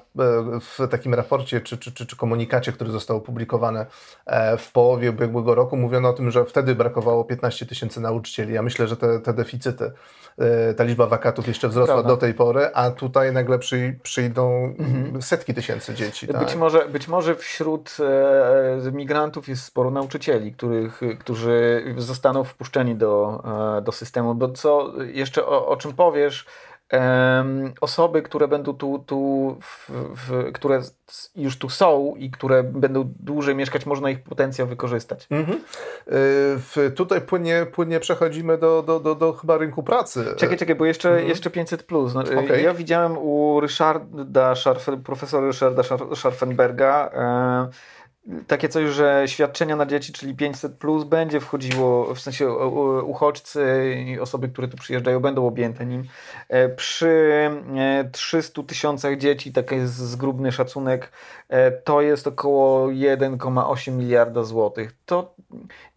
[0.59, 3.85] w takim raporcie czy, czy, czy, czy komunikacie, który został opublikowany
[4.25, 8.53] e, w połowie ubiegłego roku, mówiono o tym, że wtedy brakowało 15 tysięcy nauczycieli.
[8.53, 9.91] Ja myślę, że te, te deficyty,
[10.77, 12.09] ta liczba wakatów jeszcze wzrosła Prawda.
[12.09, 15.21] do tej pory, a tutaj nagle przy, przyjdą mhm.
[15.21, 16.27] setki tysięcy dzieci.
[16.27, 16.45] Tak?
[16.45, 17.97] Być, może, być może wśród
[18.91, 23.43] migrantów jest sporo nauczycieli, których, którzy zostaną wpuszczeni do,
[23.83, 26.45] do systemu, bo co jeszcze o, o czym powiesz,
[27.81, 30.81] osoby, które będą tu, tu w, w, które
[31.35, 35.27] już tu są i które będą dłużej mieszkać, można ich potencjał wykorzystać.
[35.29, 35.61] Mhm.
[36.57, 40.25] W, tutaj płynnie, płynnie przechodzimy do, do, do, do chyba rynku pracy.
[40.37, 41.27] Czekaj, czekaj, bo jeszcze, mhm.
[41.27, 42.13] jeszcze 500 plus.
[42.13, 42.61] No, okay.
[42.61, 45.83] Ja widziałem u Ryszarda, Scharf, profesora Ryszarda
[46.15, 47.69] Scharfenberga e,
[48.47, 52.51] takie coś, że świadczenia na dzieci, czyli 500 plus będzie wchodziło, w sensie
[53.03, 56.03] uchodźcy i osoby, które tu przyjeżdżają będą objęte nim.
[56.49, 57.49] E, przy
[58.11, 61.11] 300 e, tysiącach dzieci, taki jest zgrubny szacunek,
[61.49, 64.93] e, to jest około 1,8 miliarda złotych.
[65.05, 65.35] To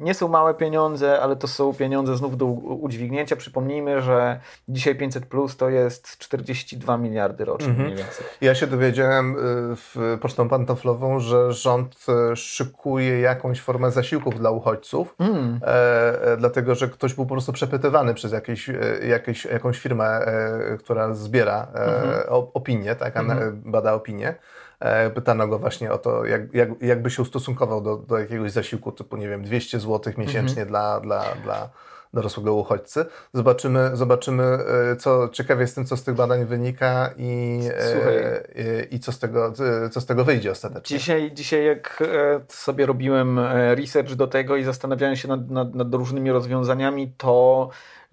[0.01, 3.37] nie są małe pieniądze, ale to są pieniądze znów do udźwignięcia.
[3.37, 7.87] Przypomnijmy, że dzisiaj 500 plus to jest 42 miliardy rocznie mhm.
[7.87, 8.27] mniej więcej.
[8.41, 9.37] Ja się dowiedziałem
[9.77, 15.61] w pocztą pantoflową, że rząd szykuje jakąś formę zasiłków dla uchodźców, mm.
[15.63, 18.75] e, dlatego że ktoś był po prostu przepytywany przez jakieś, e,
[19.09, 22.51] jakieś, jakąś firmę, e, która zbiera e, -hmm.
[22.55, 24.35] opinię, tak, mm bada opinię.
[24.81, 28.93] E, pytano go właśnie o to, jak, jak, jakby się ustosunkował do, do jakiegoś zasiłku
[28.93, 31.69] typu, nie wiem, 200 zł miesięcznie mm dla, dla, dla
[32.15, 33.07] dorosłego uchodźcy.
[33.35, 38.43] Zobaczymy, zobaczymy e, co ciekawie jestem, co z tych badań wynika i, e,
[38.91, 39.53] i, i co, z tego,
[39.91, 40.99] co z tego wyjdzie ostatecznie.
[40.99, 43.39] Dzisiaj, dzisiaj jak e, sobie robiłem
[43.75, 47.71] research do tego i zastanawiałem się nad, nad, nad różnymi rozwiązaniami, to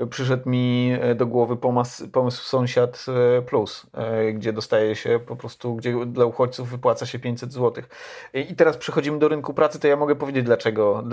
[0.10, 3.06] przyszedł mi e, do głowy pomysł, pomysł Sąsiad
[3.38, 7.84] e, Plus, e, gdzie dostaje się po prostu, gdzie dla uchodźców wypłaca się 500 zł.
[8.34, 11.04] I teraz przechodzimy do rynku pracy, to ja mogę powiedzieć dlaczego,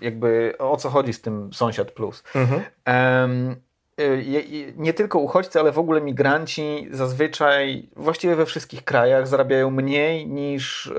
[0.00, 2.24] jakby o co chodzi z tym Sąsiad Plus.
[2.34, 2.60] Mhm.
[2.60, 3.67] Y,
[4.76, 10.86] nie tylko uchodźcy, ale w ogóle migranci zazwyczaj, właściwie we wszystkich krajach, zarabiają mniej niż,
[10.86, 10.92] y,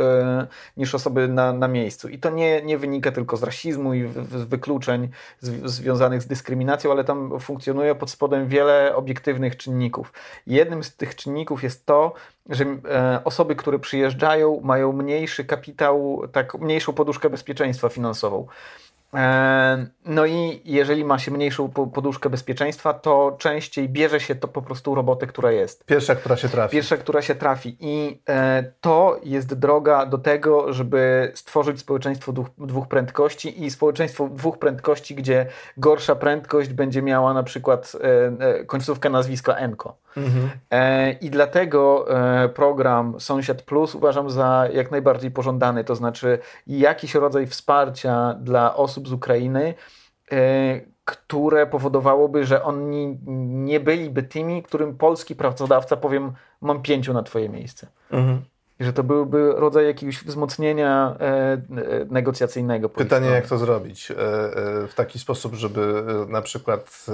[0.78, 2.10] niż osoby na, na miejscu.
[2.10, 4.04] I to nie, nie wynika tylko z rasizmu i
[4.48, 5.10] wykluczeń
[5.64, 10.14] związanych z dyskryminacją, ale tam funkcjonuje pod spodem wiele obiektywnych czynników.
[10.48, 12.14] Jednym z tych czynników jest to,
[12.50, 18.48] że e, osoby, które przyjeżdżają, mają mniejszy kapitał, tak, mniejszą poduszkę bezpieczeństwa finansową.
[19.14, 24.62] E, no i jeżeli ma się mniejszą poduszkę bezpieczeństwa, to częściej bierze się to po
[24.62, 25.86] prostu robotę, która jest.
[25.86, 26.74] Pierwsza, która się trafi.
[26.74, 27.78] Pierwsza, która się trafi.
[27.80, 34.58] I e, to jest droga do tego, żeby stworzyć społeczeństwo dwóch, prędkości i społeczeństwo dwóch
[34.58, 35.46] prędkości, gdzie
[35.78, 37.92] gorsza prędkość będzie miała na przykład
[38.40, 39.98] e, końcówkę nazwiska Enko.
[40.18, 40.50] Mhm.
[41.22, 42.06] I dlatego
[42.56, 48.99] program Sąsiad Plus uważam za jak najbardziej pożądany, to znaczy jakiś rodzaj wsparcia dla osób,
[49.00, 49.74] osób z Ukrainy,
[50.32, 53.18] e, które powodowałoby, że oni
[53.66, 56.32] nie byliby tymi, którym polski pracodawca powiem,
[56.62, 57.88] mam pięciu na twoje miejsce.
[58.12, 58.42] Mhm.
[58.80, 61.60] Że to byłby rodzaj jakiegoś wzmocnienia e, e,
[62.10, 62.90] negocjacyjnego.
[62.90, 64.12] Pytanie, jak to zrobić?
[64.88, 67.06] w taki sposób, żeby na przykład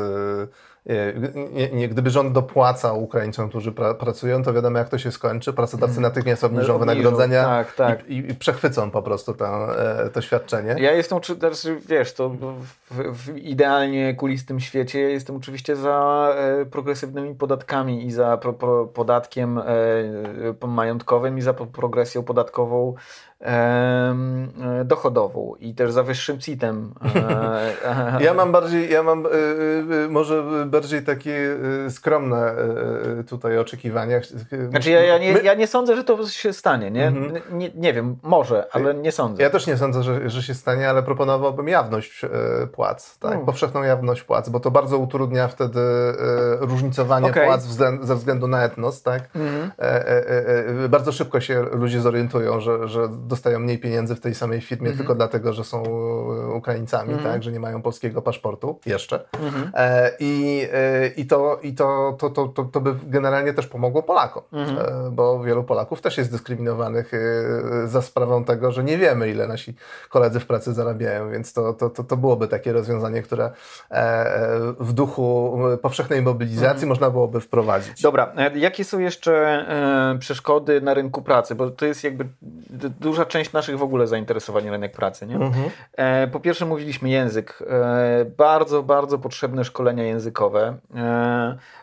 [1.74, 5.54] nie, gdyby rząd dopłacał Ukraińcom, którzy pra, pracują, to wiadomo jak to się skończy.
[5.54, 6.04] Pracodawcy mm.
[6.04, 8.10] natychmiast obniżą wynagrodzenia tak, tak.
[8.10, 10.76] I, i, przechwycą po prostu to, e, to świadczenie.
[10.80, 17.36] Ja jestem, znaczy, wiesz, to w, w idealnie kulistym świecie jestem oczywiście za e, progresywnymi
[17.36, 22.96] podatkami i za pro, pro, podatkiem e, majątkowym i za progresją podatkową
[24.86, 26.94] dochodową i też za wyższym CIT-em.
[27.16, 29.30] E, ja mam bardziej, ja mam e,
[30.10, 31.58] może bardziej takie
[31.90, 32.56] skromne
[33.30, 34.20] tutaj oczekiwania.
[34.70, 37.08] Znaczy ja, ja, nie, ja nie sądzę, że to się stanie, nie?
[37.08, 37.42] Mhm.
[37.52, 39.44] Nie, nie wiem, może, ale nie sądzę.
[39.44, 42.22] Ja też nie sądzę, że, że się stanie, ale proponowałbym jawność
[42.72, 43.30] płac, tak?
[43.30, 43.46] Hmm.
[43.46, 45.80] powszechną jawność płac, bo to bardzo utrudnia wtedy
[46.60, 47.46] różnicowanie okay.
[47.46, 47.64] płac
[48.02, 49.30] ze względu na etnos, tak?
[49.36, 49.72] Mhm.
[50.90, 54.98] Bardzo szybko się ludzie zorientują, że, że dostają mniej pieniędzy w tej samej firmie -hmm.
[54.98, 57.24] tylko dlatego, że są e, Ukraińcami, -hmm.
[57.24, 59.16] tak, że nie mają polskiego paszportu jeszcze.
[59.18, 59.70] -hmm.
[59.74, 60.46] e, I
[61.18, 65.16] i, to, i to, to, to, to, to by generalnie też pomogło Polakom, mhm.
[65.16, 67.12] bo wielu Polaków też jest dyskryminowanych
[67.86, 69.74] za sprawą tego, że nie wiemy, ile nasi
[70.10, 73.52] koledzy w pracy zarabiają, więc to, to, to, to byłoby takie rozwiązanie, które
[74.80, 76.90] w duchu powszechnej mobilizacji mhm.
[76.90, 78.02] można byłoby wprowadzić.
[78.02, 79.66] Dobra, jakie są jeszcze
[80.20, 81.56] przeszkody na rynku pracy?
[81.56, 82.26] Bo to jest jakby
[83.16, 85.28] duża część naszych w ogóle zainteresowań rynek pracy.
[85.28, 85.36] Nie?
[85.36, 85.70] Mhm.
[86.32, 87.60] Po pierwsze mówiliśmy język.
[88.38, 90.78] Bardzo, bardzo potrzebne szkolenia językowe.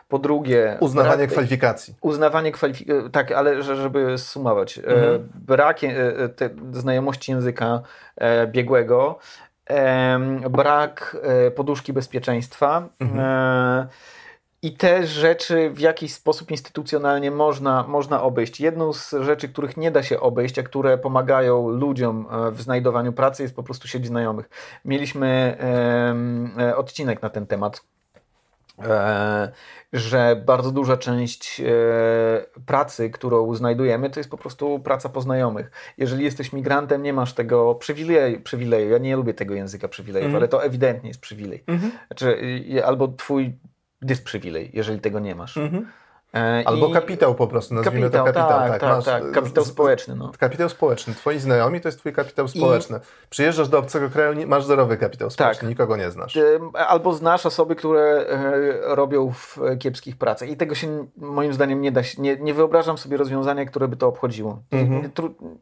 [0.07, 0.77] Po drugie...
[0.79, 1.95] Uznawanie brak, kwalifikacji.
[2.01, 4.77] Uznawanie kwalifikacji, tak, ale żeby sumować.
[4.77, 5.29] Mhm.
[5.35, 5.79] Brak
[6.71, 7.81] znajomości języka
[8.47, 9.19] biegłego,
[10.49, 11.17] brak
[11.55, 13.87] poduszki bezpieczeństwa, mhm
[14.63, 18.59] i te rzeczy w jakiś sposób instytucjonalnie można, można obejść.
[18.59, 23.13] Jedną z rzeczy, których nie da się obejść, a które pomagają ludziom e, w znajdowaniu
[23.13, 24.49] pracy, jest po prostu sieć znajomych.
[24.85, 25.57] Mieliśmy
[26.57, 27.81] e, odcinek na ten temat.
[28.79, 29.51] E,
[29.93, 31.65] że bardzo duża część e,
[32.65, 35.71] pracy, którą znajdujemy, to jest po prostu praca po znajomych.
[35.97, 38.41] Jeżeli jesteś migrantem, nie masz tego przywileju.
[38.41, 38.89] przywileju.
[38.89, 40.35] Ja nie lubię tego języka przywilejów, mm.
[40.35, 41.63] ale to ewidentnie jest przywilej.
[41.67, 41.89] Mm -hmm.
[42.07, 42.37] Znaczy,
[42.85, 43.53] albo twój
[44.05, 45.57] dysprywilej, jeżeli tego nie masz.
[45.57, 45.87] Mhm.
[46.35, 46.93] E, Albo I...
[46.93, 48.59] kapitał po prostu, nazwijmy kapitał, to kapitał.
[48.59, 50.15] Tak, tak, tak, Masz, tak, kapitał społeczny.
[50.15, 50.31] No.
[50.39, 51.13] Kapitał społeczny.
[51.13, 52.97] Twoi znajomi to jest twój kapitał społeczny.
[52.97, 53.27] I...
[53.29, 55.69] Przyjeżdżasz do obcego kraju, masz zerowy kapitał społeczny, tak.
[55.69, 56.39] nikogo nie znasz.
[56.73, 60.49] Albo znasz osoby, które e, robią w kiepskich pracach.
[60.49, 64.07] I tego się moim zdaniem nie da nie, nie wyobrażam sobie rozwiązania, które by to
[64.07, 64.59] obchodziło.
[64.71, 65.11] Mhm.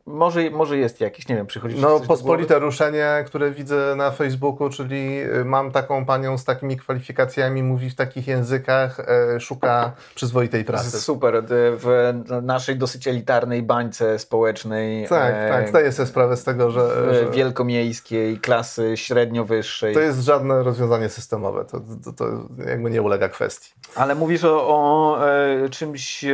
[0.06, 5.18] Może, może jest jakieś, nie wiem, przychodzi No pospolite ruszenie, które widzę na Facebooku, czyli
[5.46, 11.02] mam taką panią z takimi kwalifikacjami, mówi w takich językach, e, szuka przyzwoitej pracy.
[11.02, 15.08] Super, w naszej dosyć elitarnej bańce społecznej.
[15.08, 17.32] Tak, e, tak, zdaję sobie sprawę z tego, że, że...
[17.32, 19.94] Wielkomiejskiej, klasy średnio wyższej.
[19.94, 22.26] To jest żadne rozwiązanie systemowe, to, to, to
[22.68, 23.72] jakby nie ulega kwestii.
[23.96, 26.34] Ale mówisz o, o e, czymś e,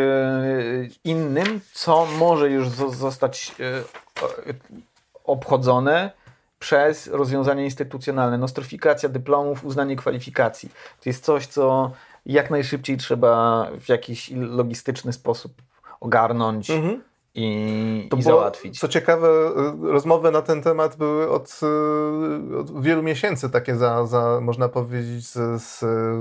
[1.03, 3.83] innym, co może już zostać e,
[5.23, 6.11] obchodzone
[6.59, 8.37] przez rozwiązania instytucjonalne.
[8.37, 10.69] Nostryfikacja dyplomów, uznanie kwalifikacji.
[11.03, 11.91] To jest coś, co
[12.27, 15.61] jak najszybciej trzeba w jakiś logistyczny sposób
[15.99, 16.69] ogarnąć.
[16.69, 17.01] Mhm.
[17.39, 18.79] I, i załatwić.
[18.79, 21.59] Co ciekawe, y, rozmowy na ten temat były od,
[22.53, 25.79] y, od wielu miesięcy takie za, za można powiedzieć, z, z,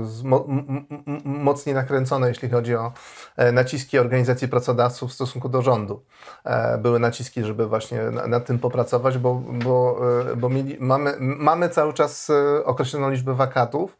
[0.09, 2.93] z mo, m, m, mocniej nakręcone, jeśli chodzi o
[3.37, 6.03] e, naciski organizacji pracodawców w stosunku do rządu.
[6.43, 9.99] E, były naciski, żeby właśnie nad tym popracować, bo, bo,
[10.31, 12.31] e, bo mieli, mamy, mamy cały czas
[12.65, 13.97] określoną liczbę wakatów,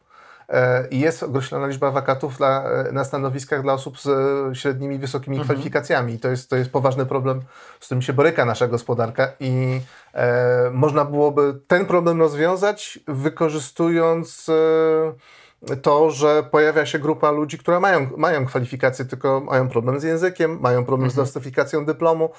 [0.90, 5.44] jest określona liczba wakatów dla, e, na stanowiskach dla osób z e, średnimi wysokimi mhm.
[5.44, 6.14] kwalifikacjami.
[6.14, 7.40] I to jest, to jest poważny problem,
[7.80, 9.80] z którym się boryka nasza gospodarka i
[10.14, 17.80] e, można byłoby ten problem rozwiązać wykorzystując e, to, że pojawia się grupa ludzi, która
[17.80, 21.12] mają, mają kwalifikacje, tylko mają problem z językiem, mają problem mhm.
[21.12, 22.30] z nostyfikacją dyplomu,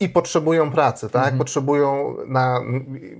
[0.00, 1.22] i potrzebują pracy, tak?
[1.22, 1.38] Mhm.
[1.38, 2.60] Potrzebują na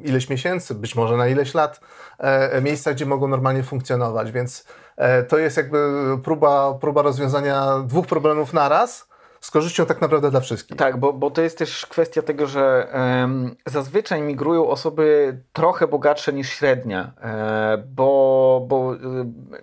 [0.04, 1.80] ileś miesięcy, być może na ileś lat
[2.18, 5.78] e, miejsca, gdzie mogą normalnie funkcjonować, więc e, to jest jakby
[6.24, 9.06] próba, próba rozwiązania dwóch problemów naraz
[9.46, 10.76] z korzyścią tak naprawdę dla wszystkich.
[10.76, 16.32] Tak, bo, bo to jest też kwestia tego, że um, zazwyczaj migrują osoby trochę bogatsze
[16.32, 18.98] niż średnia, e, bo, bo e,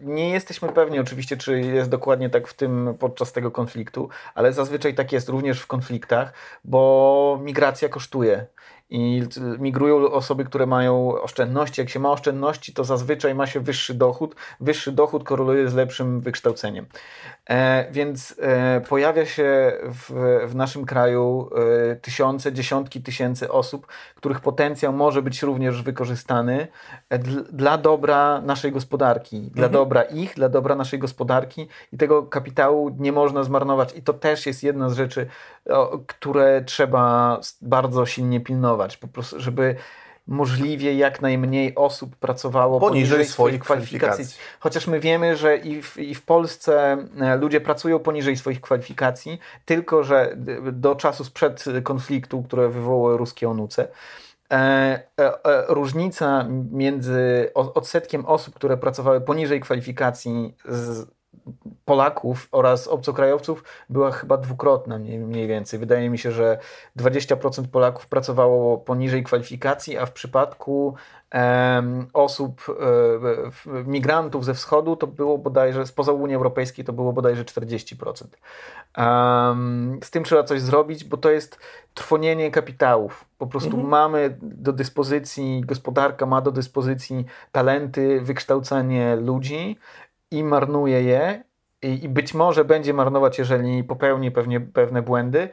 [0.01, 4.95] nie jesteśmy pewni oczywiście, czy jest dokładnie tak w tym podczas tego konfliktu, ale zazwyczaj
[4.95, 8.45] tak jest również w konfliktach, bo migracja kosztuje
[8.89, 9.23] i
[9.59, 11.81] migrują osoby, które mają oszczędności.
[11.81, 14.35] Jak się ma oszczędności, to zazwyczaj ma się wyższy dochód.
[14.59, 16.85] Wyższy dochód koreluje z lepszym wykształceniem.
[17.49, 21.49] E, więc e, pojawia się w, w naszym kraju
[21.91, 26.67] e, tysiące, dziesiątki tysięcy osób, których potencjał może być również wykorzystany
[27.09, 27.19] e,
[27.51, 29.53] dla dobra naszej gospodarki, mhm.
[29.53, 33.95] dla dobra ich, dla dobra naszej gospodarki i tego kapitału nie można zmarnować.
[33.95, 35.27] I to też jest jedna z rzeczy,
[35.69, 39.75] o, które trzeba bardzo silnie pilnować, po prostu, żeby
[40.27, 43.99] możliwie jak najmniej osób pracowało poniżej, poniżej swoich kwalifikacji.
[43.99, 44.41] kwalifikacji.
[44.59, 49.39] Chociaż my wiemy, że i w, i w Polsce e, ludzie pracują poniżej swoich kwalifikacji,
[49.65, 50.37] tylko że
[50.71, 53.87] do czasu sprzed konfliktu, które wywołały ruskie onuce,
[54.51, 55.33] e, e,
[55.67, 61.07] różnica między odsetkiem osób, które pracowały poniżej kwalifikacji z
[61.85, 65.79] Polaków oraz obcokrajowców była chyba dwukrotna mniej więcej.
[65.79, 66.57] Wydaje mi się, że
[66.97, 70.95] 20% Polaków pracowało poniżej kwalifikacji, a w przypadku
[71.33, 77.43] um, osób, um, migrantów ze wschodu to było bodajże, spoza Unii Europejskiej to było bodajże
[77.43, 78.25] 40%.
[78.97, 81.59] Um, z tym trzeba coś zrobić, bo to jest
[81.93, 83.25] trwonienie kapitałów.
[83.37, 83.87] Po prostu mhm.
[83.87, 89.77] mamy do dyspozycji, gospodarka ma do dyspozycji talenty, wykształcenie ludzi
[90.33, 91.43] i marnuje je
[91.81, 95.49] i, być może będzie marnować, jeżeli popełni pewnie pewne błędy,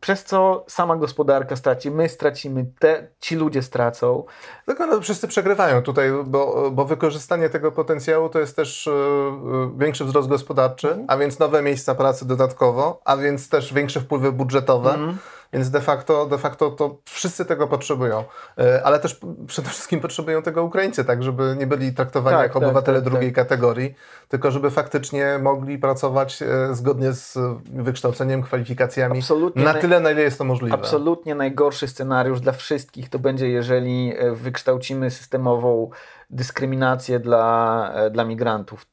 [0.00, 4.24] przez co sama gospodarka straci, my stracimy, te, ci ludzie stracą.
[4.66, 10.04] Tylko no, wszyscy przegrywają tutaj, bo, bo wykorzystanie tego potencjału to jest też yy, większy
[10.04, 11.04] wzrost gospodarczy, mm.
[11.08, 14.94] a więc nowe miejsca pracy dodatkowo, a więc też większe wpływy budżetowe.
[14.94, 15.18] Mm
[15.56, 18.24] więc de facto, de facto to wszyscy tego potrzebują.
[18.58, 22.60] E, ale też przede wszystkim potrzebują tego Ukraińcy, tak, żeby nie byli traktowani tak, jako
[22.60, 23.44] tak, obywatele tak, drugiej tak.
[23.44, 23.94] kategorii,
[24.28, 30.22] tylko żeby faktycznie mogli pracować e, zgodnie z wykształceniem, kwalifikacjami absolutnie na tyle, na ile
[30.22, 30.74] jest to możliwe.
[30.74, 35.90] Absolutnie najgorszy scenariusz dla wszystkich to będzie, jeżeli e, wykształcimy systemową
[36.30, 38.86] dyskryminację dla, dla migrantów.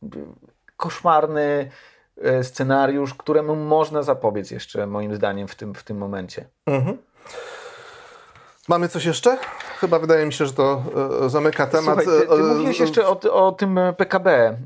[0.77, 1.69] Koszmarny
[2.43, 6.45] scenariusz, któremu można zapobiec jeszcze moim zdaniem w tym, w tym momencie.
[6.65, 6.97] Mhm.
[8.67, 9.37] Mamy coś jeszcze?
[9.79, 10.83] Chyba wydaje mi się, że to
[11.25, 12.03] e, zamyka temat.
[12.03, 14.57] Słuchaj, ty, ty e, mówiłeś jeszcze o, o tym PKB.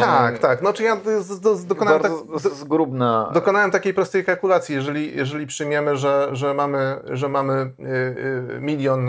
[0.00, 0.58] Tak, tak.
[0.58, 2.12] Znaczy ja z, z, dokonałem, tak,
[2.54, 3.30] zgrubna.
[3.34, 4.74] dokonałem takiej prostej kalkulacji.
[4.74, 7.72] Jeżeli, jeżeli przyjmiemy, że, że mamy, że mamy
[8.60, 9.08] milion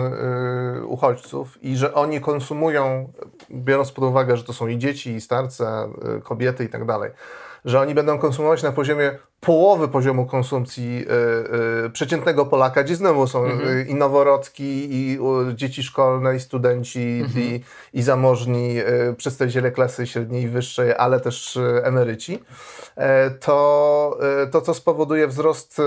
[0.86, 3.12] uchodźców i że oni konsumują,
[3.50, 5.88] biorąc pod uwagę, że to są i dzieci, i starce,
[6.24, 7.10] kobiety i tak dalej,
[7.68, 11.04] że oni będą konsumować na poziomie połowy poziomu konsumpcji
[11.84, 13.88] y, y, przeciętnego Polaka, gdzie znowu są mhm.
[13.88, 15.18] i noworodki, i
[15.54, 17.44] dzieci szkolne, i studenci, mhm.
[17.44, 17.60] i,
[17.92, 22.42] i zamożni y, przedstawiciele klasy średniej i wyższej, ale też emeryci,
[23.40, 24.18] to,
[24.52, 25.82] to co spowoduje wzrost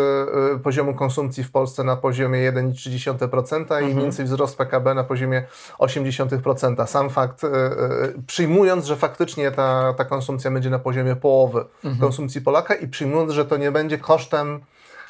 [0.64, 3.84] poziomu konsumpcji w Polsce na poziomie 1,3% mhm.
[3.84, 5.44] i mniej więcej wzrost PKB na poziomie
[5.80, 6.88] 0,8%.
[6.88, 7.42] Sam fakt,
[8.28, 11.98] przyjmując, że faktycznie ta, ta konsumpcja będzie na poziomie połowy mhm.
[12.02, 14.60] konsumpcji Polaka i przyjmując, że że to nie będzie kosztem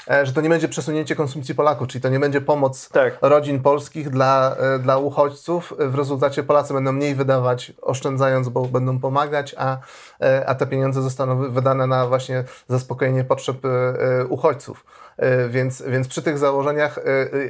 [0.09, 3.17] e, że to nie będzie przesunięcie konsumpcji Polaków, czyli to nie będzie pomoc tak.
[3.21, 5.73] rodzin polskich dla, e, dla uchodźców.
[5.79, 9.77] W rezultacie Polacy będą mniej wydawać, oszczędzając, bo będą pomagać, a,
[10.21, 13.57] e, a te pieniądze zostaną wydane na właśnie zaspokojenie potrzeb
[14.29, 14.85] uchodźców.
[15.17, 17.01] E, więc, więc przy tych założeniach e,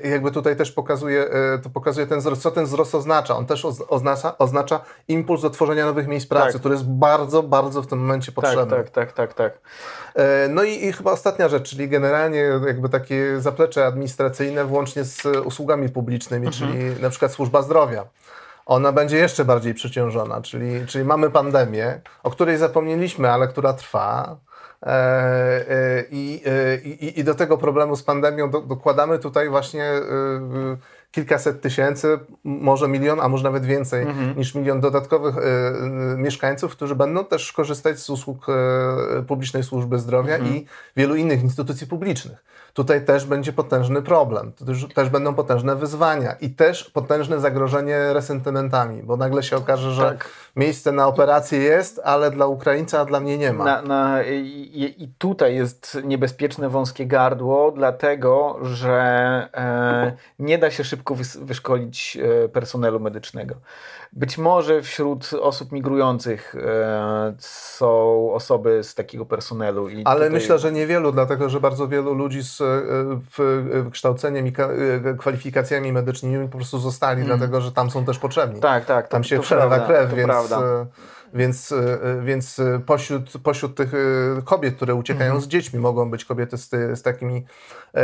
[0.05, 1.29] e, jakby tutaj też pokazuje,
[1.63, 3.37] to pokazuje ten wzrost, co ten wzrost oznacza.
[3.37, 6.59] On też oznacza, oznacza impuls do tworzenia nowych miejsc pracy, tak.
[6.59, 8.77] który jest bardzo, bardzo w tym momencie tak, potrzebny.
[8.77, 9.33] Tak, tak, tak, tak.
[9.33, 9.71] tak.
[10.49, 15.89] No i, i chyba ostatnia rzecz, czyli generalnie jakby takie zaplecze administracyjne włącznie z usługami
[15.89, 16.71] publicznymi, mhm.
[16.71, 18.05] czyli na przykład służba zdrowia
[18.65, 24.37] ona będzie jeszcze bardziej przeciążona, czyli, czyli mamy pandemię, o której zapomnieliśmy, ale która trwa.
[24.85, 29.91] E, e, I, e, i, I do tego problemu z pandemią do, dokładamy tutaj właśnie
[31.11, 34.37] kilkaset tysięcy, może milion, a może nawet więcej mhm.
[34.37, 35.35] niż milion dodatkowych
[36.17, 38.45] mieszkańców, którzy będą też korzystać z usług
[39.27, 40.55] publicznej służby zdrowia mhm.
[40.55, 42.43] i wielu innych instytucji publicznych
[42.73, 49.03] tutaj też będzie potężny problem, też, też będą potężne wyzwania i też potężne zagrożenie resentymentami,
[49.03, 50.29] bo nagle się okaże, że tak.
[50.55, 53.65] miejsce na operację jest, ale dla Ukraińca, a dla mnie nie ma.
[53.65, 58.99] Na, na, i, I tutaj jest niebezpieczne wąskie gardło, dlatego że
[59.53, 61.00] e, nie da się szybko
[61.41, 63.55] wyszkolić e, personelu medycznego.
[64.13, 69.87] Być może wśród osób migrujących e, są osoby z takiego personelu.
[70.05, 70.29] Ale tutaj...
[70.29, 74.53] myślę, że niewielu, dlatego że bardzo wielu ludzi z e, wykształceniem i
[75.19, 77.27] kwalifikacjami medycznymi po prostu zostali, mm.
[77.27, 78.59] dlatego że tam są też potrzebni.
[78.59, 79.07] Tak, tak.
[79.07, 80.27] Tam się przelewa krew, więc...
[80.27, 80.85] Prawda.
[81.33, 83.97] Więc, e, więc e, pośród, pośród tych e,
[84.41, 85.41] kobiet, które uciekają mhm.
[85.43, 87.45] z dziećmi, mogą być kobiety z, z takimi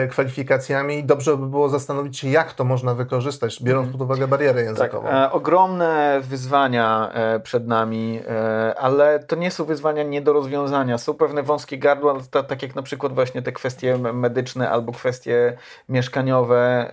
[0.10, 1.04] kwalifikacjami.
[1.04, 4.00] Dobrze by było zastanowić się, jak to można wykorzystać, biorąc mhm.
[4.00, 5.08] pod uwagę barierę językową.
[5.08, 10.34] Tak, e, ogromne wyzwania e, przed nami, e, ale to nie są wyzwania nie do
[10.34, 10.98] rozwiązania.
[10.98, 12.18] Są pewne wąskie gardła,
[12.48, 15.58] tak jak na przykład właśnie te kwestie medyczne albo kwestie
[15.90, 16.92] mieszkaniowe,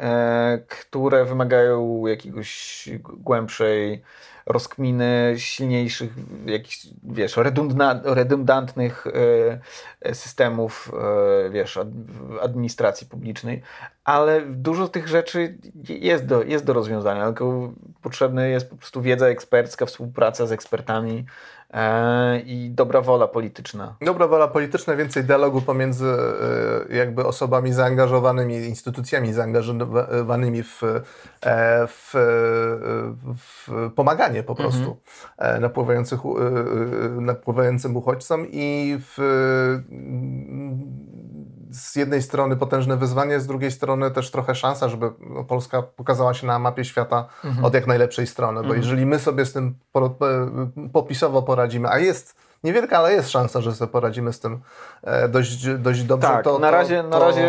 [0.68, 4.02] które wymagają jakiegoś głębszej
[4.46, 6.12] rozkminy silniejszych,
[6.46, 7.38] jakichś, wiesz,
[8.04, 9.06] redundantnych
[10.02, 10.92] e, systemów,
[11.46, 11.78] e, wiesz,
[12.42, 13.62] administracji publicznej,
[14.04, 17.72] ale dużo tych rzeczy jest do, jest do rozwiązania, tylko
[18.02, 21.24] potrzebna jest po prostu wiedza ekspercka, współpraca z ekspertami,
[22.44, 23.96] i dobra wola polityczna.
[24.00, 26.06] Dobra wola polityczna, więcej dialogu pomiędzy
[26.90, 31.00] e, jakby osobami zaangażowanymi, instytucjami zaangażowanymi w, e,
[31.86, 32.12] w,
[33.36, 34.96] w pomaganie po prostu
[35.38, 35.62] mhm.
[35.62, 36.20] napływających,
[37.20, 39.18] napływającym uchodźcom i w
[41.74, 45.10] z jednej strony potężne wyzwanie, z drugiej strony też trochę szansa, żeby
[45.48, 47.64] Polska pokazała się na mapie świata mhm.
[47.64, 48.54] od jak najlepszej strony.
[48.54, 48.80] Bo mhm.
[48.80, 49.74] jeżeli my sobie z tym
[50.92, 54.60] popisowo poradzimy, a jest niewielka, ale jest szansa, że sobie poradzimy z tym
[55.02, 56.28] e, dość, dość dobrze.
[56.28, 57.08] Tak, to, na, razie, to...
[57.08, 57.48] na razie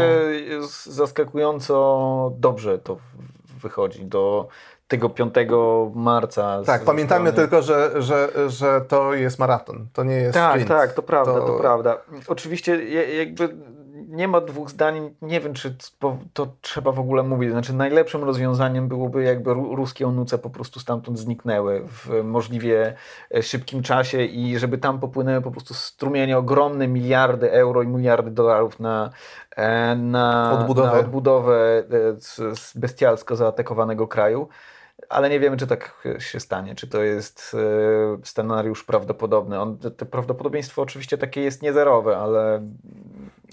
[0.84, 2.98] zaskakująco dobrze to
[3.62, 4.06] wychodzi.
[4.06, 4.48] Do
[4.88, 5.34] tego 5
[5.96, 6.62] marca.
[6.66, 10.68] Tak, pamiętajmy tylko, że, że, że to jest maraton, to nie jest Tak, sprint.
[10.68, 11.48] tak, to prawda, to...
[11.48, 11.98] to prawda.
[12.28, 12.84] Oczywiście
[13.18, 13.50] jakby
[14.16, 15.10] nie ma dwóch zdań.
[15.22, 15.76] Nie wiem, czy
[16.34, 17.52] to, trzeba w ogóle mówić.
[17.52, 22.96] Znaczy, najlepszym rozwiązaniem byłoby, jakby ruskie onuce po prostu stamtąd zniknęły w możliwie
[23.36, 28.32] e, szybkim czasie i żeby tam popłynęły po prostu strumienie ogromne miliardy euro i miliardy
[28.32, 29.10] dolarów na,
[29.56, 31.84] e, na odbudowę, na odbudowę
[32.40, 34.48] e, bestialsko zaatakowanego kraju
[35.10, 37.56] ale nie wiemy, czy tak się stanie, czy to jest
[38.24, 39.60] scenariusz prawdopodobny.
[39.60, 42.62] On, to prawdopodobieństwo oczywiście takie jest niezerowe, ale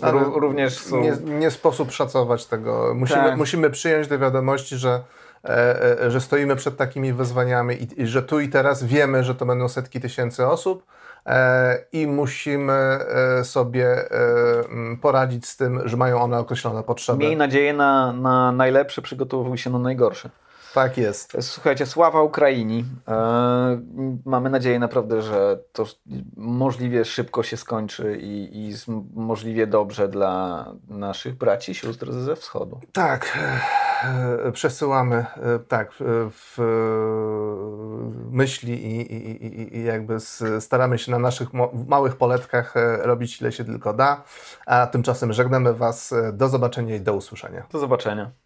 [0.00, 1.00] ale również są...
[1.00, 2.94] nie, nie, sposób szacować tego.
[2.94, 3.36] Musimy, tak.
[3.36, 5.00] musimy przyjąć do wiadomości, że,
[5.44, 9.34] e, e, że stoimy przed takimi wyzwaniami i, i, że tu i teraz wiemy, że
[9.34, 10.86] to będą setki tysięcy osób
[11.26, 17.18] e, i musimy e, sobie e, poradzić z tym, że mają one określone potrzeby.
[17.18, 20.30] Miej nadzieję na, na najlepsze, przygotowuj się na najgorsze.
[20.74, 21.36] Tak jest.
[21.40, 22.84] Słuchajcie, sława Ukraini.
[23.08, 23.80] E,
[24.24, 25.86] mamy nadzieję naprawdę, że to
[26.36, 28.74] możliwie szybko się skończy i, i
[29.14, 32.80] możliwie dobrze dla naszych braci i sióstr ze wschodu.
[32.92, 33.38] Tak,
[34.04, 35.92] e, przesyłamy e, tak
[36.30, 36.58] w
[38.30, 40.16] myśli i, i, i jakby
[40.60, 41.48] staramy się na naszych
[41.88, 44.22] małych poletkach robić ile się tylko da.
[44.66, 46.14] A tymczasem żegnamy Was.
[46.32, 47.66] Do zobaczenia i do usłyszenia.
[47.72, 48.41] Do zobaczenia.